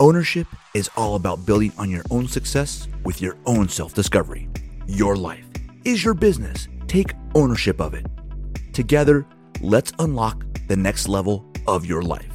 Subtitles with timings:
[0.00, 4.48] Ownership is all about building on your own success with your own self discovery.
[4.86, 5.46] Your life
[5.84, 6.66] is your business.
[6.88, 8.04] Take ownership of it.
[8.72, 9.24] Together,
[9.60, 12.32] let's unlock the next level of your life.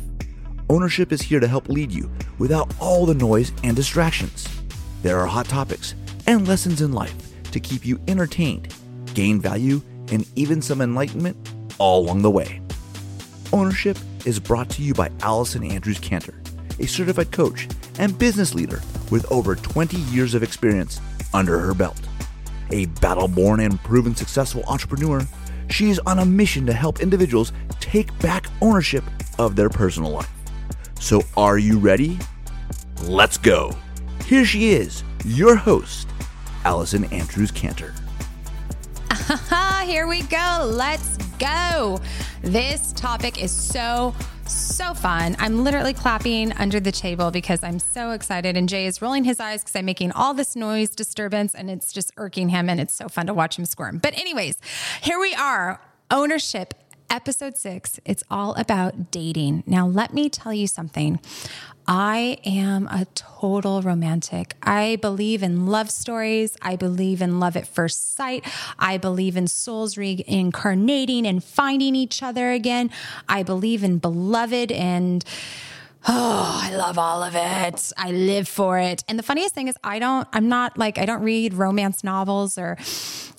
[0.70, 4.48] Ownership is here to help lead you without all the noise and distractions.
[5.02, 5.96] There are hot topics
[6.28, 7.14] and lessons in life
[7.52, 8.74] to keep you entertained,
[9.14, 9.82] gain value,
[10.14, 11.36] and even some enlightenment
[11.78, 12.62] all along the way.
[13.52, 16.42] Ownership is brought to you by Allison Andrews Cantor,
[16.80, 17.68] a certified coach
[17.98, 21.00] and business leader with over 20 years of experience
[21.34, 22.00] under her belt.
[22.72, 25.26] A battle born and proven successful entrepreneur,
[25.70, 29.04] she is on a mission to help individuals take back ownership
[29.38, 30.30] of their personal life.
[31.00, 32.20] So, are you ready?
[33.04, 33.76] Let's go.
[34.26, 36.08] Here she is, your host,
[36.66, 37.94] Allison Andrews Cantor.
[39.86, 40.70] Here we go.
[40.72, 42.00] Let's go.
[42.42, 44.14] This topic is so,
[44.54, 45.36] so fun.
[45.40, 48.58] I'm literally clapping under the table because I'm so excited.
[48.58, 51.94] And Jay is rolling his eyes because I'm making all this noise disturbance and it's
[51.94, 52.70] just irking him.
[52.70, 53.98] And it's so fun to watch him squirm.
[54.00, 54.58] But, anyways,
[55.02, 56.74] here we are ownership
[57.10, 59.64] episode six, it's all about dating.
[59.66, 61.20] Now, let me tell you something.
[61.88, 64.56] I am a total romantic.
[64.62, 66.56] I believe in love stories.
[66.62, 68.46] I believe in love at first sight.
[68.78, 72.92] I believe in souls reincarnating and finding each other again.
[73.28, 75.26] I believe in beloved and
[76.08, 77.92] Oh, I love all of it.
[77.98, 79.04] I live for it.
[79.10, 82.58] And the funniest thing is, I don't, I'm not like, I don't read romance novels
[82.58, 82.78] or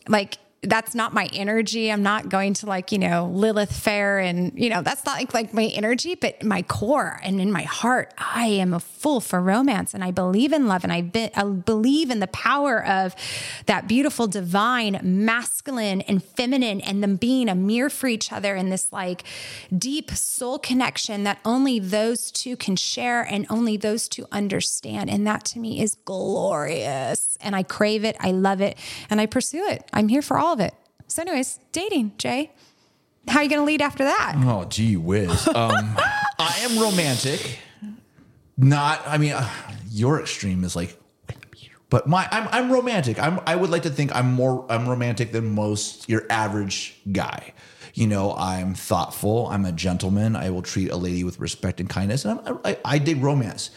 [0.09, 1.91] like, that's not my energy.
[1.91, 5.33] I'm not going to like, you know, Lilith Fair and, you know, that's not like,
[5.33, 9.41] like my energy, but my core and in my heart, I am a fool for
[9.41, 13.15] romance and I believe in love and I, be, I believe in the power of
[13.67, 18.69] that beautiful divine masculine and feminine and them being a mirror for each other in
[18.69, 19.25] this like
[19.77, 25.09] deep soul connection that only those two can share and only those two understand.
[25.09, 27.39] And that to me is glorious.
[27.41, 28.17] And I crave it.
[28.21, 28.77] I love it
[29.09, 29.89] and I pursue it.
[29.95, 30.75] I'm here for all all of it.
[31.07, 32.51] So, anyways, dating, Jay.
[33.29, 34.35] How are you going to lead after that?
[34.39, 35.47] Oh, gee whiz.
[35.55, 35.97] Um,
[36.39, 37.59] I am romantic.
[38.57, 39.49] Not, I mean, uh,
[39.91, 40.99] your extreme is like,
[41.89, 43.19] but my, I'm, I'm romantic.
[43.19, 47.53] I'm, I would like to think I'm more, I'm romantic than most your average guy.
[47.95, 49.49] You know, I'm thoughtful.
[49.49, 50.35] I'm a gentleman.
[50.35, 52.25] I will treat a lady with respect and kindness.
[52.25, 53.71] And I'm, I, I dig romance.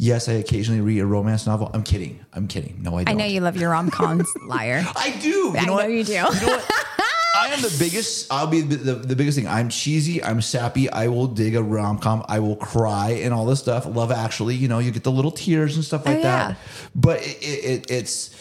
[0.00, 1.70] Yes, I occasionally read a romance novel.
[1.74, 2.24] I'm kidding.
[2.32, 2.82] I'm kidding.
[2.82, 3.16] No, I don't.
[3.16, 4.84] I know you love your rom coms, liar.
[4.96, 5.28] I do.
[5.28, 5.90] You I know, what?
[5.90, 6.12] you do.
[6.12, 6.70] You know what?
[7.40, 8.32] I am the biggest.
[8.32, 9.46] I'll be the, the, the, biggest thing.
[9.46, 10.22] I'm cheesy.
[10.22, 10.90] I'm sappy.
[10.90, 12.24] I will dig a rom com.
[12.28, 13.86] I will cry and all this stuff.
[13.86, 16.48] Love Actually, you know, you get the little tears and stuff oh, like oh, yeah.
[16.48, 16.58] that.
[16.94, 18.34] But it, it, it's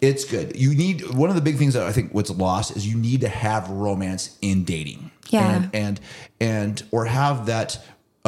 [0.00, 0.56] it's good.
[0.56, 3.22] You need one of the big things that I think what's lost is you need
[3.22, 5.10] to have romance in dating.
[5.30, 5.56] Yeah.
[5.56, 6.00] And and
[6.40, 7.82] and or have that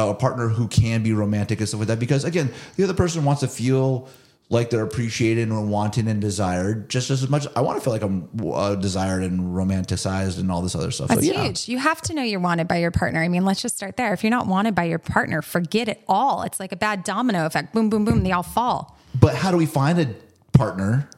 [0.07, 1.99] a partner who can be romantic and stuff like that.
[1.99, 4.09] Because again, the other person wants to feel
[4.51, 7.47] like they're appreciated and wanted and desired just as much.
[7.55, 11.09] I want to feel like I'm uh, desired and romanticized and all this other stuff.
[11.09, 11.45] That's yeah.
[11.45, 11.69] huge.
[11.69, 13.21] You have to know you're wanted by your partner.
[13.21, 14.13] I mean, let's just start there.
[14.15, 16.43] If you're not wanted by your partner, forget it all.
[16.43, 17.75] It's like a bad domino effect.
[17.75, 18.23] Boom, boom, boom.
[18.23, 18.97] They all fall.
[19.21, 20.15] But how do we find a
[20.53, 21.11] partner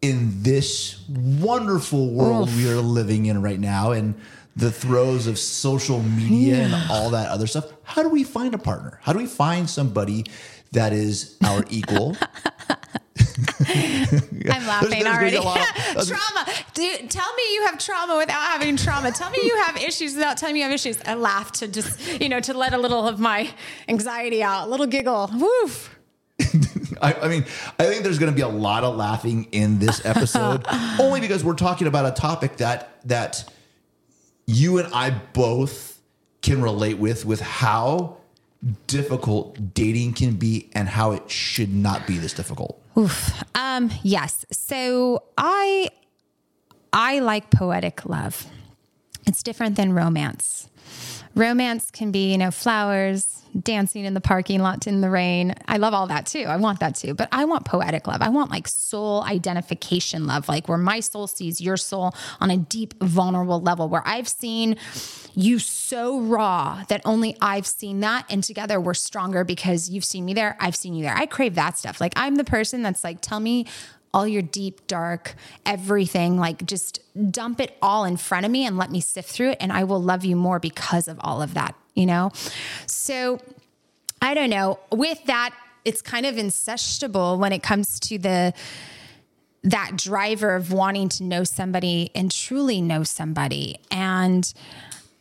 [0.00, 2.56] in this wonderful world Oof.
[2.56, 3.92] we are living in right now?
[3.92, 4.14] And
[4.58, 6.64] the throes of social media yeah.
[6.64, 7.72] and all that other stuff.
[7.84, 8.98] How do we find a partner?
[9.02, 10.24] How do we find somebody
[10.72, 12.16] that is our equal?
[13.60, 15.36] I'm laughing there's, there's already.
[16.06, 16.46] trauma.
[16.74, 19.12] Dude, tell me you have trauma without having trauma.
[19.12, 20.98] Tell me you have issues without telling me you have issues.
[21.06, 23.50] I laugh to just, you know, to let a little of my
[23.88, 25.30] anxiety out, a little giggle.
[25.34, 25.96] Woof.
[27.00, 27.44] I, I, mean,
[27.78, 30.64] I think there's going to be a lot of laughing in this episode,
[31.00, 33.48] only because we're talking about a topic that that
[34.48, 36.00] you and I both
[36.40, 38.16] can relate with with how
[38.86, 42.80] difficult dating can be and how it should not be this difficult.
[42.96, 43.44] Oof.
[43.54, 44.46] Um, yes.
[44.50, 45.90] So I
[46.92, 48.46] I like poetic love.
[49.26, 50.68] It's different than romance.
[51.38, 55.54] Romance can be, you know, flowers, dancing in the parking lot in the rain.
[55.66, 56.42] I love all that too.
[56.42, 57.14] I want that too.
[57.14, 58.22] But I want poetic love.
[58.22, 62.56] I want like soul identification love, like where my soul sees your soul on a
[62.56, 64.76] deep, vulnerable level, where I've seen
[65.34, 68.26] you so raw that only I've seen that.
[68.28, 70.56] And together we're stronger because you've seen me there.
[70.60, 71.14] I've seen you there.
[71.16, 72.00] I crave that stuff.
[72.00, 73.66] Like I'm the person that's like, tell me
[74.18, 75.34] all your deep, dark,
[75.64, 76.38] everything.
[76.38, 77.00] Like, just
[77.30, 79.58] dump it all in front of me and let me sift through it.
[79.60, 82.30] And I will love you more because of all of that you know?
[82.86, 83.40] So
[84.22, 84.78] I don't know.
[84.92, 85.54] With that,
[85.84, 88.54] it's kind of insatiable when it comes to the
[89.64, 93.80] that driver of wanting to know somebody and truly know somebody.
[93.90, 94.50] And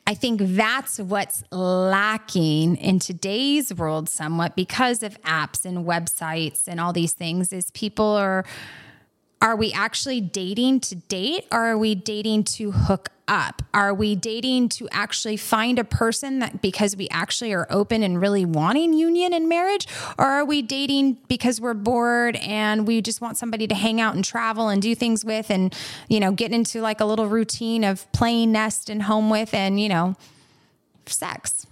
[0.06, 6.80] I think that's what's lacking in today's world somewhat because of apps and websites and
[6.80, 8.46] all these things is people are
[9.42, 13.62] are we actually dating to date or are we dating to hook up?
[13.74, 18.20] Are we dating to actually find a person that because we actually are open and
[18.20, 19.88] really wanting union and marriage?
[20.18, 24.16] Or are we dating because we're bored and we just want somebody to hang out
[24.16, 25.76] and travel and do things with and,
[26.08, 29.80] you know, get into like a little routine of playing nest and home with and,
[29.80, 30.16] you know,
[31.06, 31.68] sex?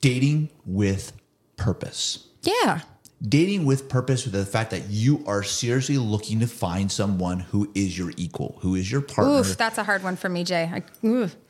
[0.00, 1.12] Dating with
[1.56, 2.26] purpose.
[2.42, 2.80] Yeah
[3.22, 7.70] dating with purpose with the fact that you are seriously looking to find someone who
[7.74, 9.40] is your equal, who is your partner.
[9.40, 10.70] Oof, that's a hard one for me, Jay.
[10.72, 11.36] I, oof.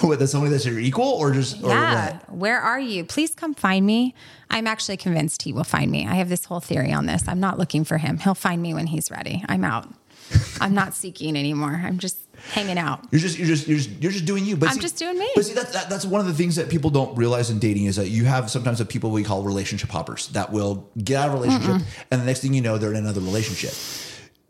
[0.00, 2.20] What, that's somebody that's your equal or just yeah.
[2.28, 3.04] Or Where are you?
[3.04, 4.14] Please come find me.
[4.48, 6.06] I'm actually convinced he will find me.
[6.06, 7.28] I have this whole theory on this.
[7.28, 8.18] I'm not looking for him.
[8.18, 9.44] He'll find me when he's ready.
[9.46, 9.88] I'm out.
[10.60, 11.82] I'm not seeking anymore.
[11.84, 12.18] I'm just
[12.52, 13.06] hanging out.
[13.10, 14.56] You're just you're just you're just, you're just doing you.
[14.56, 15.28] But I'm see, just doing me.
[15.34, 17.86] But see, that, that, that's one of the things that people don't realize in dating
[17.86, 21.28] is that you have sometimes the people we call relationship hoppers that will get out
[21.28, 22.04] of a relationship, Mm-mm.
[22.10, 23.72] and the next thing you know, they're in another relationship.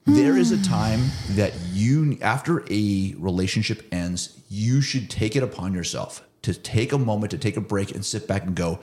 [0.07, 0.67] There is a mm.
[0.67, 1.01] time
[1.31, 6.99] that you, after a relationship ends, you should take it upon yourself to take a
[6.99, 8.81] moment to take a break and sit back and go,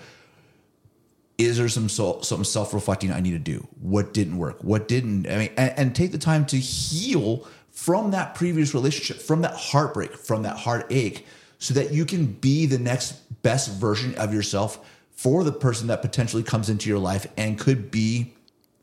[1.38, 3.68] is there some soul, some self reflecting I need to do?
[3.80, 4.63] What didn't work?
[4.63, 5.27] What didn't?
[5.27, 7.48] I mean, and, and, take the time to heal
[7.78, 11.28] from that previous relationship, from that heartbreak, from that heartache,
[11.60, 13.12] so that you can be the next
[13.44, 17.92] best version of yourself for the person that potentially comes into your life and could
[17.92, 18.34] be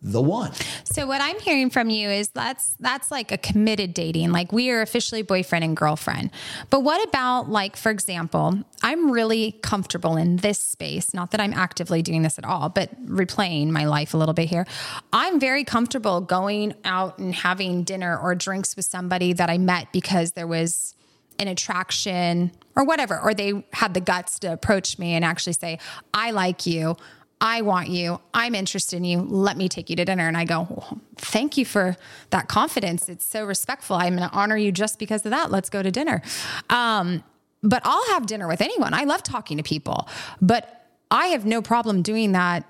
[0.04, 0.52] the one.
[0.84, 4.32] So what I'm hearing from you is that's that's like a committed dating.
[4.32, 6.30] Like we are officially boyfriend and girlfriend.
[6.68, 11.54] But what about like for example, I'm really comfortable in this space, not that I'm
[11.54, 14.66] actively doing this at all, but replaying my life a little bit here.
[15.12, 19.90] I'm very comfortable going out and having dinner or drinks with somebody that I met
[19.90, 20.94] because there was
[21.38, 25.78] an attraction or whatever, or they had the guts to approach me and actually say,
[26.12, 26.96] I like you.
[27.44, 28.22] I want you.
[28.32, 29.20] I'm interested in you.
[29.20, 30.26] Let me take you to dinner.
[30.26, 31.94] And I go, well, thank you for
[32.30, 33.06] that confidence.
[33.10, 33.96] It's so respectful.
[33.96, 35.50] I'm going to honor you just because of that.
[35.50, 36.22] Let's go to dinner.
[36.70, 37.22] Um,
[37.62, 38.94] but I'll have dinner with anyone.
[38.94, 40.08] I love talking to people,
[40.40, 42.64] but I have no problem doing that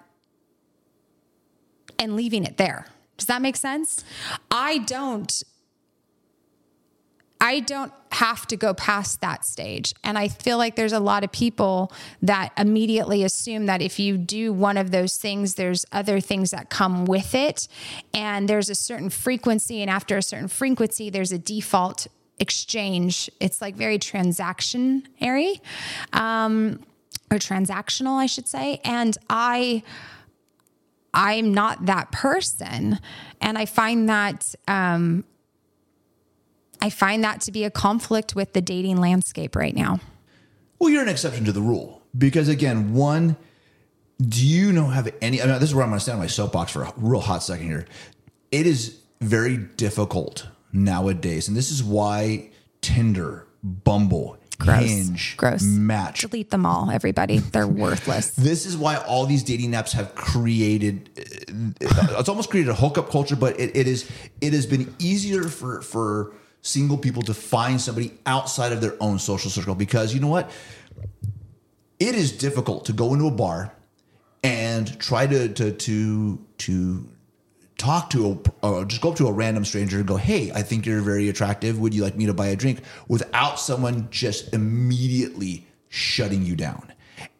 [1.96, 2.86] and leaving it there.
[3.16, 4.04] Does that make sense?
[4.50, 5.44] I don't
[7.44, 9.92] I don't have to go past that stage.
[10.02, 11.92] And I feel like there's a lot of people
[12.22, 16.70] that immediately assume that if you do one of those things, there's other things that
[16.70, 17.68] come with it.
[18.14, 19.82] And there's a certain frequency.
[19.82, 22.06] And after a certain frequency, there's a default
[22.38, 23.28] exchange.
[23.40, 25.60] It's like very transactionary
[26.14, 26.80] um,
[27.30, 28.80] or transactional, I should say.
[28.84, 29.82] And I,
[31.12, 33.00] I'm not that person.
[33.42, 35.24] And I find that um,
[36.80, 40.00] I find that to be a conflict with the dating landscape right now.
[40.78, 43.36] Well, you're an exception to the rule because, again, one,
[44.20, 45.40] do you know have any?
[45.40, 47.20] I mean, this is where I'm going to stand on my soapbox for a real
[47.20, 47.86] hot second here.
[48.50, 52.50] It is very difficult nowadays, and this is why
[52.80, 54.84] Tinder, Bumble, Gross.
[54.84, 55.62] Hinge, Gross.
[55.62, 56.20] Match.
[56.20, 57.38] Delete them all, everybody.
[57.38, 58.30] They're worthless.
[58.30, 61.10] This is why all these dating apps have created.
[61.82, 64.08] Uh, it's almost created a hookup culture, but it, it is.
[64.40, 69.18] It has been easier for for single people to find somebody outside of their own
[69.18, 70.50] social circle because you know what?
[72.00, 73.72] It is difficult to go into a bar
[74.42, 77.08] and try to to to to
[77.76, 80.62] talk to a or just go up to a random stranger and go, "Hey, I
[80.62, 81.78] think you're very attractive.
[81.78, 86.92] Would you like me to buy a drink?" without someone just immediately shutting you down.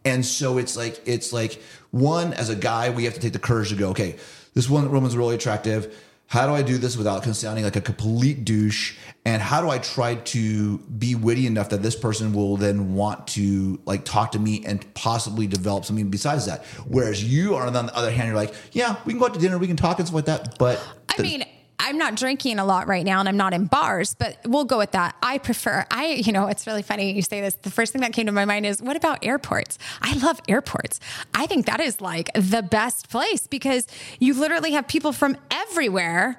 [0.04, 3.38] And so it's like it's like one as a guy, we have to take the
[3.38, 4.16] courage to go, "Okay,
[4.52, 5.94] this one woman's really attractive
[6.26, 8.96] how do I do this without sounding like a complete douche?
[9.24, 13.26] And how do I try to be witty enough that this person will then want
[13.28, 16.64] to like talk to me and possibly develop something besides that?
[16.86, 19.40] Whereas you are on the other hand, you're like, yeah, we can go out to
[19.40, 20.58] dinner, we can talk and stuff like that.
[20.58, 21.44] But I mean,
[21.78, 24.78] I'm not drinking a lot right now and I'm not in bars, but we'll go
[24.78, 25.16] with that.
[25.22, 27.54] I prefer, I, you know, it's really funny you say this.
[27.54, 29.78] The first thing that came to my mind is what about airports?
[30.00, 31.00] I love airports.
[31.34, 33.86] I think that is like the best place because
[34.18, 36.38] you literally have people from everywhere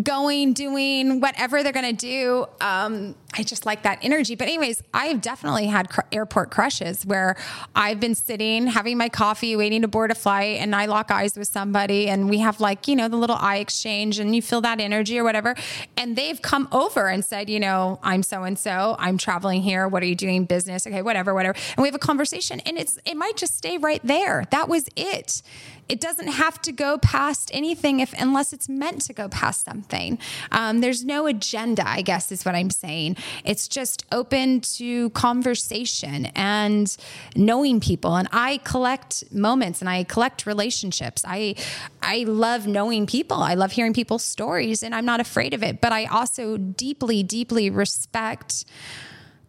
[0.00, 2.46] going, doing whatever they're going to do.
[2.60, 4.34] Um, I just like that energy.
[4.34, 7.36] But, anyways, I've definitely had cr- airport crushes where
[7.74, 11.36] I've been sitting, having my coffee, waiting to board a flight, and I lock eyes
[11.36, 14.62] with somebody, and we have like, you know, the little eye exchange, and you feel
[14.62, 15.54] that energy or whatever.
[15.96, 19.88] And they've come over and said, you know, I'm so and so, I'm traveling here.
[19.88, 20.44] What are you doing?
[20.44, 20.86] Business?
[20.86, 21.58] Okay, whatever, whatever.
[21.76, 24.44] And we have a conversation, and it's, it might just stay right there.
[24.50, 25.42] That was it
[25.88, 30.18] it doesn't have to go past anything if unless it's meant to go past something.
[30.50, 33.16] Um, there's no agenda, I guess, is what I'm saying.
[33.44, 36.96] It's just open to conversation and
[37.36, 38.16] knowing people.
[38.16, 41.24] And I collect moments and I collect relationships.
[41.26, 41.56] I
[42.02, 43.38] I love knowing people.
[43.38, 45.80] I love hearing people's stories, and I'm not afraid of it.
[45.80, 48.64] But I also deeply, deeply respect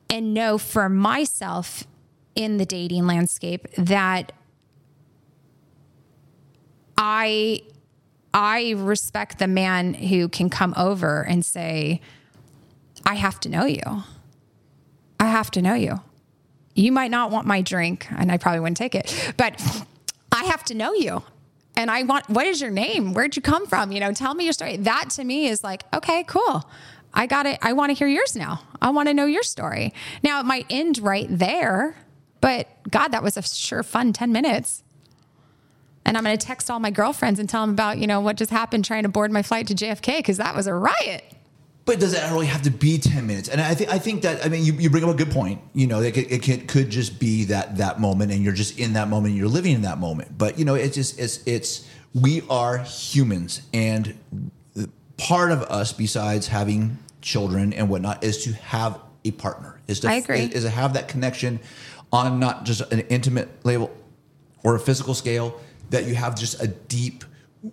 [0.09, 1.85] and know for myself
[2.35, 4.31] in the dating landscape that
[6.97, 7.61] I
[8.33, 12.01] I respect the man who can come over and say,
[13.05, 14.03] I have to know you.
[15.19, 16.01] I have to know you.
[16.75, 19.61] You might not want my drink, and I probably wouldn't take it, but
[20.31, 21.21] I have to know you.
[21.75, 23.13] And I want, what is your name?
[23.13, 23.91] Where'd you come from?
[23.91, 24.77] You know, tell me your story.
[24.77, 26.69] That to me is like, okay, cool.
[27.13, 27.59] I got it.
[27.61, 28.61] I want to hear yours now.
[28.81, 29.93] I want to know your story.
[30.23, 31.95] Now, it might end right there,
[32.41, 34.82] but God, that was a sure fun 10 minutes.
[36.05, 38.35] And I'm going to text all my girlfriends and tell them about, you know, what
[38.35, 41.23] just happened trying to board my flight to JFK because that was a riot.
[41.85, 43.49] But does it really have to be ten minutes?
[43.49, 45.59] And I think I think that I mean you, you bring up a good point.
[45.73, 48.93] You know, it, it could, could just be that that moment, and you're just in
[48.93, 50.37] that moment, and you're living in that moment.
[50.37, 54.17] But you know, it's just it's it's we are humans, and
[55.17, 59.79] part of us, besides having children and whatnot, is to have a partner.
[59.87, 60.39] Is to I agree.
[60.39, 61.59] Is, is to have that connection
[62.11, 63.91] on not just an intimate level
[64.63, 65.59] or a physical scale.
[65.93, 67.23] That you have just a deep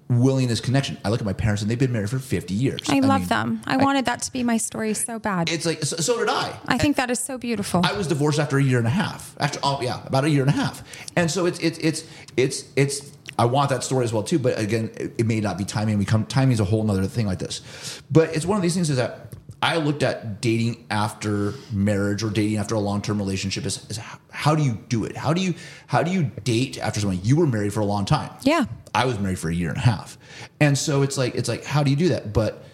[0.09, 0.99] willingness connection.
[1.05, 2.81] I look at my parents and they've been married for 50 years.
[2.89, 3.63] I, love mean, them.
[3.67, 5.51] I, wanted that to be my story so bad.
[5.51, 6.59] It's like so, so did I.
[6.69, 7.81] I think that is so beautiful.
[7.85, 9.35] I was divorced after a year and a half.
[9.41, 10.83] After oh yeah, about a year and a half.
[11.17, 12.05] And so it's it's it's
[12.37, 14.39] it's it's I want that story as well too.
[14.39, 15.99] But again, it, it may not be timing.
[15.99, 18.03] We come timing is a whole nother thing like this.
[18.11, 22.31] But it's one of these things is that I looked at dating after marriage or
[22.31, 25.17] dating after a long term relationship as, as how, how do you do it?
[25.17, 25.55] How do you
[25.87, 28.31] how do you date after someone you were married for a long time?
[28.43, 28.65] yeah.
[28.93, 30.19] I was married for a year and a half,
[30.59, 32.33] and so it's like it's like how do you do that?
[32.33, 32.65] But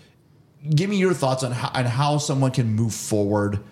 [0.74, 3.62] give me your thoughts on how on how someone can move forward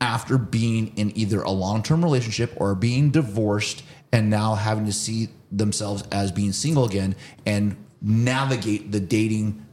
[0.00, 3.82] after being in either a long term relationship or being divorced
[4.12, 9.64] and now having to see themselves as being single again and navigate the dating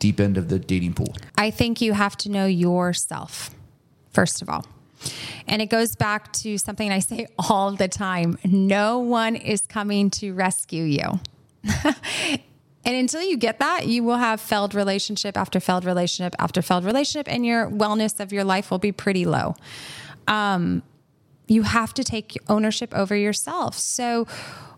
[0.00, 1.14] deep end of the dating pool.
[1.38, 3.50] I think you have to know yourself,
[4.10, 4.66] first of all.
[5.46, 10.10] And it goes back to something I say all the time no one is coming
[10.10, 11.20] to rescue you.
[12.84, 16.84] and until you get that, you will have failed relationship after failed relationship after failed
[16.84, 19.54] relationship, and your wellness of your life will be pretty low.
[20.26, 20.82] Um,
[21.46, 23.76] you have to take ownership over yourself.
[23.76, 24.26] So,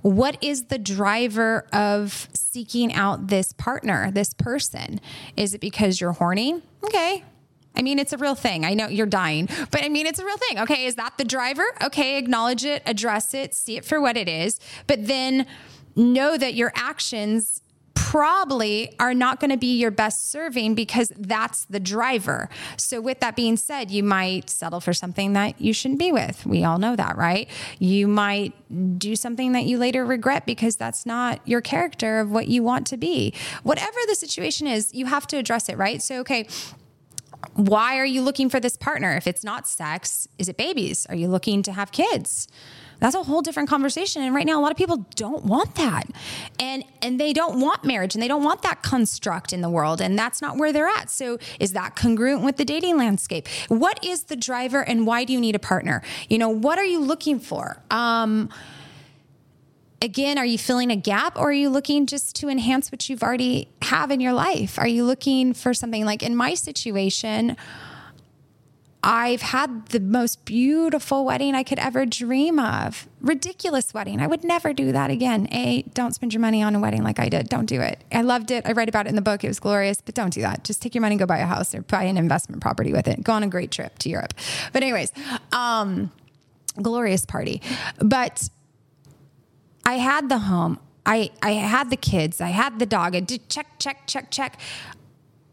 [0.03, 5.01] what is the driver of seeking out this partner, this person?
[5.37, 6.61] Is it because you're horny?
[6.85, 7.25] Okay.
[7.75, 8.65] I mean, it's a real thing.
[8.67, 10.59] I know you're dying, but I mean, it's a real thing.
[10.59, 10.85] Okay.
[10.85, 11.65] Is that the driver?
[11.83, 12.19] Okay.
[12.19, 15.47] Acknowledge it, address it, see it for what it is, but then
[15.97, 17.62] know that your actions
[17.95, 22.49] probably are not going to be your best serving because that's the driver.
[22.77, 26.45] So, with that being said, you might settle for something that you shouldn't be with.
[26.47, 27.49] We all know that, right?
[27.79, 28.53] You might
[28.99, 32.87] do something that you later regret because that's not your character of what you want
[32.89, 33.35] to be.
[33.63, 36.03] Whatever the situation is, you have to address it, right?
[36.03, 36.47] So, okay.
[37.55, 39.17] Why are you looking for this partner?
[39.17, 41.07] If it's not sex, is it babies?
[41.07, 42.47] Are you looking to have kids?
[43.03, 44.23] That's a whole different conversation.
[44.23, 46.09] And right now, a lot of people don't want that.
[46.61, 50.01] And and they don't want marriage and they don't want that construct in the world.
[50.01, 51.11] And that's not where they're at.
[51.11, 53.49] So is that congruent with the dating landscape?
[53.67, 56.01] What is the driver and why do you need a partner?
[56.29, 57.83] You know, what are you looking for?
[57.91, 58.51] Um,
[60.01, 63.25] again, are you filling a gap or are you looking just to enhance what you've
[63.25, 64.79] already have in your life?
[64.79, 67.57] Are you looking for something like in my situation?
[69.05, 73.09] I've had the most beautiful wedding I could ever dream of.
[73.21, 74.21] Ridiculous wedding.
[74.21, 75.49] I would never do that again.
[75.51, 77.49] A, don't spend your money on a wedding like I did.
[77.49, 78.05] Don't do it.
[78.13, 78.65] I loved it.
[78.65, 79.43] I read about it in the book.
[79.43, 80.63] It was glorious, but don't do that.
[80.63, 83.25] Just take your money go buy a house or buy an investment property with it.
[83.25, 84.35] Go on a great trip to Europe.
[84.73, 85.13] But anyways,
[85.51, 86.13] um,
[86.81, 87.61] glorious party.
[87.99, 88.49] But
[89.85, 90.79] I had the home.
[91.05, 92.41] I, I had the kids.
[92.41, 93.17] I had the dog.
[93.17, 94.61] I did check, check, check, check.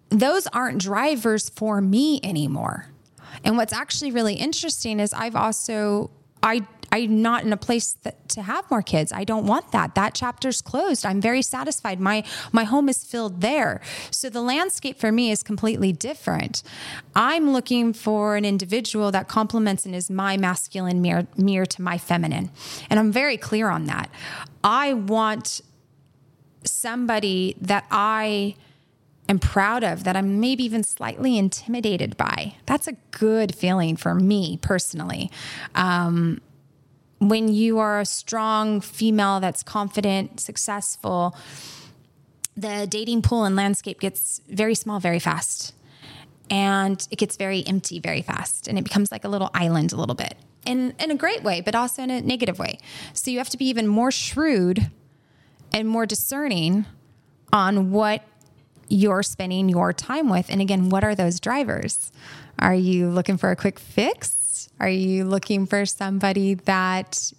[0.10, 2.90] Those aren't drivers for me anymore.
[3.44, 8.28] And what's actually really interesting is I've also I I'm not in a place that,
[8.30, 9.12] to have more kids.
[9.12, 9.96] I don't want that.
[9.96, 11.06] That chapter's closed.
[11.06, 12.00] I'm very satisfied.
[12.00, 13.82] My my home is filled there.
[14.12, 16.64] So the landscape for me is completely different.
[17.16, 21.98] I'm looking for an individual that complements and is my masculine mirror, mirror to my
[21.98, 22.50] feminine.
[22.90, 24.10] And I'm very clear on that.
[24.64, 25.62] I want
[26.64, 28.56] somebody that I
[29.30, 32.56] am proud of, that I'm maybe even slightly intimidated by.
[32.66, 35.32] That's a good feeling for me personally.
[35.76, 36.42] Um,
[37.20, 41.36] when you are a strong female that's confident, successful,
[42.58, 45.74] the dating pool and landscape gets very small very fast.
[46.50, 48.68] And it gets very empty very fast.
[48.68, 51.62] And it becomes like a little island a little bit in, in a great way,
[51.62, 52.80] but also in a negative way.
[53.14, 54.90] So you have to be even more shrewd
[55.72, 56.86] and more discerning
[57.54, 58.24] on what
[58.90, 60.50] you're spending your time with.
[60.50, 62.12] And again, what are those drivers?
[62.58, 64.70] Are you looking for a quick fix?
[64.80, 67.32] Are you looking for somebody that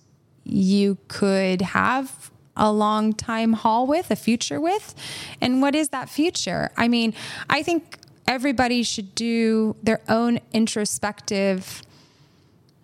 [0.44, 4.94] you could have a long time haul with, a future with?
[5.40, 6.70] And what is that future?
[6.76, 7.14] I mean,
[7.48, 11.82] I think everybody should do their own introspective,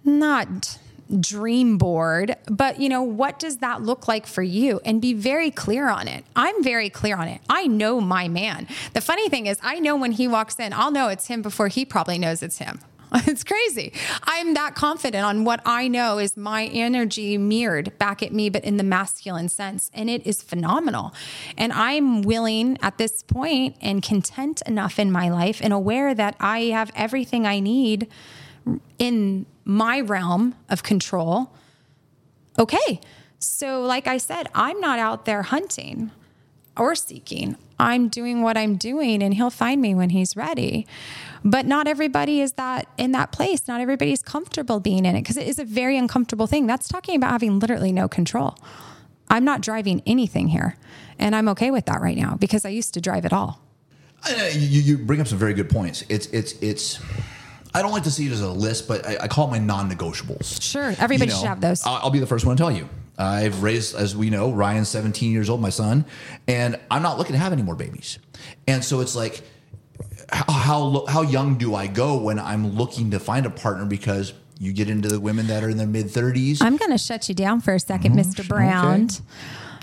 [0.05, 0.79] not
[1.21, 4.81] dream board, but you know, what does that look like for you?
[4.85, 6.25] And be very clear on it.
[6.35, 7.41] I'm very clear on it.
[7.49, 8.67] I know my man.
[8.93, 11.69] The funny thing is, I know when he walks in, I'll know it's him before
[11.69, 12.81] he probably knows it's him.
[13.27, 13.93] It's crazy.
[14.25, 18.65] I'm that confident on what I know is my energy mirrored back at me, but
[18.65, 19.91] in the masculine sense.
[19.95, 21.15] And it is phenomenal.
[21.57, 26.37] And I'm willing at this point and content enough in my life and aware that
[26.41, 28.09] I have everything I need
[28.99, 31.53] in my realm of control.
[32.59, 33.01] Okay.
[33.39, 36.11] So, like I said, I'm not out there hunting
[36.77, 37.57] or seeking.
[37.79, 40.87] I'm doing what I'm doing and he'll find me when he's ready.
[41.45, 43.69] But not everybody is that in that place.
[43.69, 46.67] Not everybody's comfortable being in it because it is a very uncomfortable thing.
[46.67, 48.57] That's talking about having literally no control.
[49.29, 50.77] I'm not driving anything here.
[51.19, 53.61] And I'm okay with that right now because I used to drive it all.
[54.29, 56.05] Uh, you, you bring up some very good points.
[56.09, 57.01] It's it's it's.
[57.77, 59.59] I don't like to see it as a list, but I, I call it my
[59.59, 60.63] non-negotiables.
[60.63, 61.85] Sure, everybody You know, should have those.
[61.85, 62.89] I'll, I'll be the first one to tell you.
[63.19, 66.07] I've raised, as we know, Ryan's 17 years old, my son,
[66.49, 68.19] and I'm not looking to have any more babies.
[68.67, 69.43] And so it's like,
[70.31, 73.85] how how, how young do I go when I'm looking to find a partner?
[73.85, 76.59] Because you get into the women that are in their mid 30s.
[76.63, 78.41] I'm going to shut you down for a 2nd Mr.
[78.41, 78.49] Mm-hmm.
[78.49, 79.09] Brown.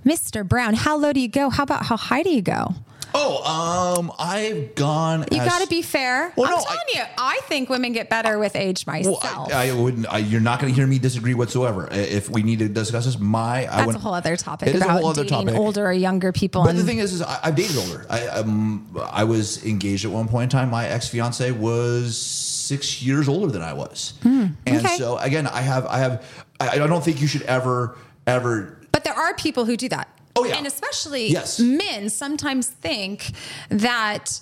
[0.03, 0.47] Mr.
[0.47, 1.49] Brown, how low do you go?
[1.49, 2.73] How about how high do you go?
[3.15, 5.25] Oh, um, I've gone.
[5.31, 6.33] You as- got to be fair.
[6.35, 9.53] Well, I'm no, I- telling you, I think women get better with age Well, myself.
[9.53, 10.11] I, I wouldn't.
[10.11, 11.87] I, you're not going to hear me disagree whatsoever.
[11.91, 14.75] If we need to discuss this, my I That's would, a whole other topic It
[14.75, 15.53] is a whole other topic.
[15.55, 16.63] older or younger people.
[16.63, 18.05] But and the thing is, is I, I've dated older.
[18.09, 20.69] I um, I was engaged at one point in time.
[20.71, 24.97] My ex fiance was six years older than I was, and Hmm, okay.
[24.97, 26.25] so again, I have I have
[26.59, 30.07] I, I don't think you should ever ever But there are people who do that.
[30.35, 30.57] Oh, yeah.
[30.57, 31.59] And especially Yes.
[31.59, 33.31] men sometimes think
[33.69, 34.41] that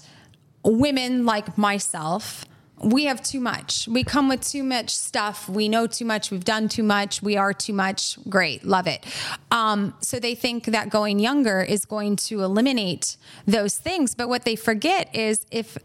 [0.64, 2.46] women like myself,
[2.84, 3.88] we have too much.
[3.88, 5.48] We come with too much stuff.
[5.48, 6.32] We know too much.
[6.32, 7.22] We've done too much.
[7.22, 8.18] We are too much.
[8.30, 8.64] Great.
[8.66, 9.06] Love it.
[9.52, 14.16] Um, so they think that going younger is going to eliminate those things.
[14.16, 15.78] But what they forget is if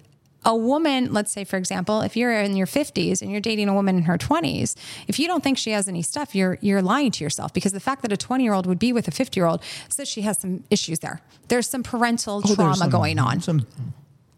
[0.46, 3.74] a woman, let's say, for example, if you're in your 50s and you're dating a
[3.74, 4.76] woman in her 20s,
[5.08, 7.80] if you don't think she has any stuff, you're you're lying to yourself because the
[7.80, 10.22] fact that a 20 year old would be with a 50 year old says she
[10.22, 11.20] has some issues there.
[11.48, 13.40] There's some parental Oh, trauma some- going on.
[13.42, 13.66] Some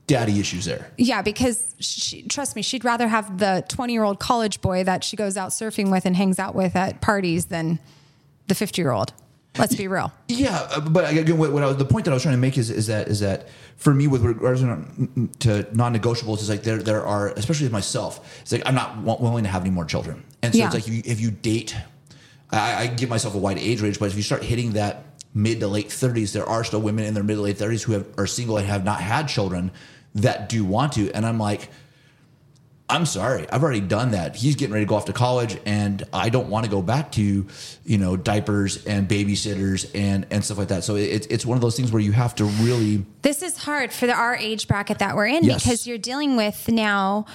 [0.06, 0.90] daddy issues there.
[0.96, 5.04] Yeah, because she, trust me, she'd rather have the 20 year old college boy that
[5.04, 7.78] she goes out surfing with and hangs out with at parties than
[8.46, 9.12] the 50 year old.
[9.58, 10.12] Let's be real.
[10.28, 12.40] Yeah, uh, but again, what, what I was, the point that I was trying to
[12.40, 16.78] make is, is that is that for me, with regards to non-negotiables, is like there
[16.78, 20.24] there are, especially with myself, it's like I'm not willing to have any more children,
[20.42, 20.66] and so Yeah.
[20.66, 21.76] it's like if you, if you date,
[22.50, 25.60] I, I give myself a wide age range, but if you start hitting that mid
[25.60, 28.06] to late 30s, there are still women in their mid to late 30s who have,
[28.16, 29.70] are single and have not had children
[30.14, 31.68] that do want to, and I'm like.
[32.90, 34.34] I'm sorry, I've already done that.
[34.34, 37.12] He's getting ready to go off to college, and I don't want to go back
[37.12, 37.46] to,
[37.84, 40.84] you know, diapers and babysitters and and stuff like that.
[40.84, 43.92] So it's it's one of those things where you have to really This is hard
[43.92, 45.62] for the, our age bracket that we're in Yes.
[45.64, 47.26] because you're dealing with now,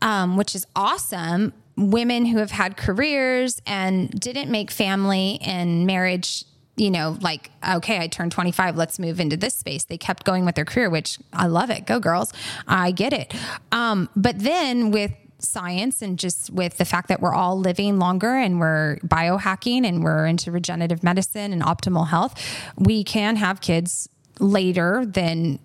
[0.00, 6.44] um, which is awesome, women who have had careers and didn't make family and marriage.
[6.80, 9.84] You know, like, okay, I turned 25, let's move into this space.
[9.84, 11.86] They kept going with their career, which I love it.
[11.86, 12.32] Go girls.
[12.66, 13.34] I get it.
[13.70, 18.34] Um, but then with science and just with the fact that we're all living longer
[18.34, 22.34] and we're biohacking and we're into regenerative medicine and optimal health,
[22.76, 25.58] we can have kids later than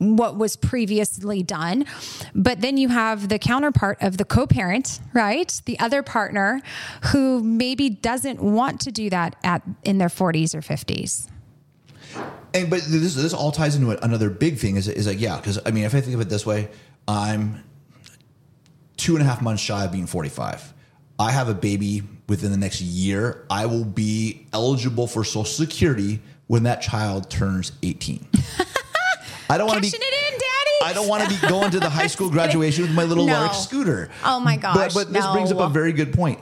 [0.00, 1.84] what was previously done.
[2.34, 5.60] But then you have the counterpart of the co parent, right?
[5.66, 6.60] The other partner
[7.12, 11.28] who maybe doesn't want to do that at in their 40s or 50s.
[12.52, 15.60] And but this this all ties into another big thing is is like yeah because
[15.64, 16.68] I mean if I think of it this way
[17.06, 17.62] I'm
[18.96, 20.74] two and a half months shy of being 45.
[21.18, 23.44] I have a baby within the next year.
[23.50, 28.26] I will be eligible for Social Security when that child turns 18.
[29.50, 29.90] I don't want to be.
[29.90, 30.90] Cashing it in, Daddy.
[30.90, 33.32] I don't want to be going to the high school graduation with my little No.
[33.34, 34.10] Lark scooter.
[34.24, 35.32] Oh my gosh, But, but this no.
[35.32, 36.38] brings up a very good point.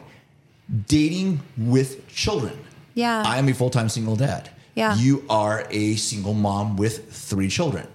[0.87, 2.57] dating with children.
[2.95, 3.23] Yeah.
[3.25, 4.51] I am a full time single dad.
[4.75, 4.95] Yeah.
[4.97, 7.87] You are a single mom with three children.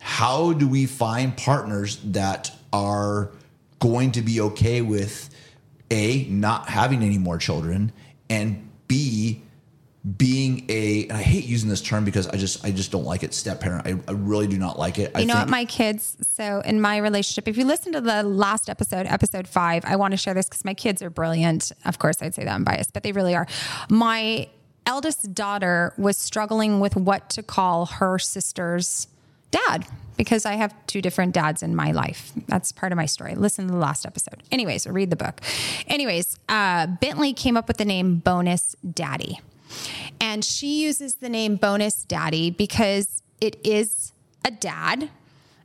[0.00, 3.30] How do we find partners that are
[3.80, 5.30] going to be okay with
[5.90, 7.92] A, not having any more children,
[8.30, 9.42] and B,
[10.16, 13.24] being a and I hate using this term because I just I just don't like
[13.24, 15.50] it step parent I, I really do not like it I You know think- what,
[15.50, 19.84] my kids, so in my relationship, if you listen to the last episode, episode five,
[19.84, 21.72] I want to share this because my kids are brilliant.
[21.84, 23.46] Of course, I'd say that I'm biased, but they really are.
[23.90, 24.48] My
[24.86, 29.08] eldest daughter was struggling with what to call her sister's
[29.50, 32.32] dad because I have two different dads in my life.
[32.46, 33.34] That's part of my story.
[33.34, 34.44] Listen to the last episode.
[34.52, 35.40] Anyways, read the book.
[35.88, 39.40] Anyways, uh, Bentley came up with the name Bonus Daddy.
[40.20, 44.12] And she uses the name Bonus Daddy because it is
[44.44, 45.10] a dad.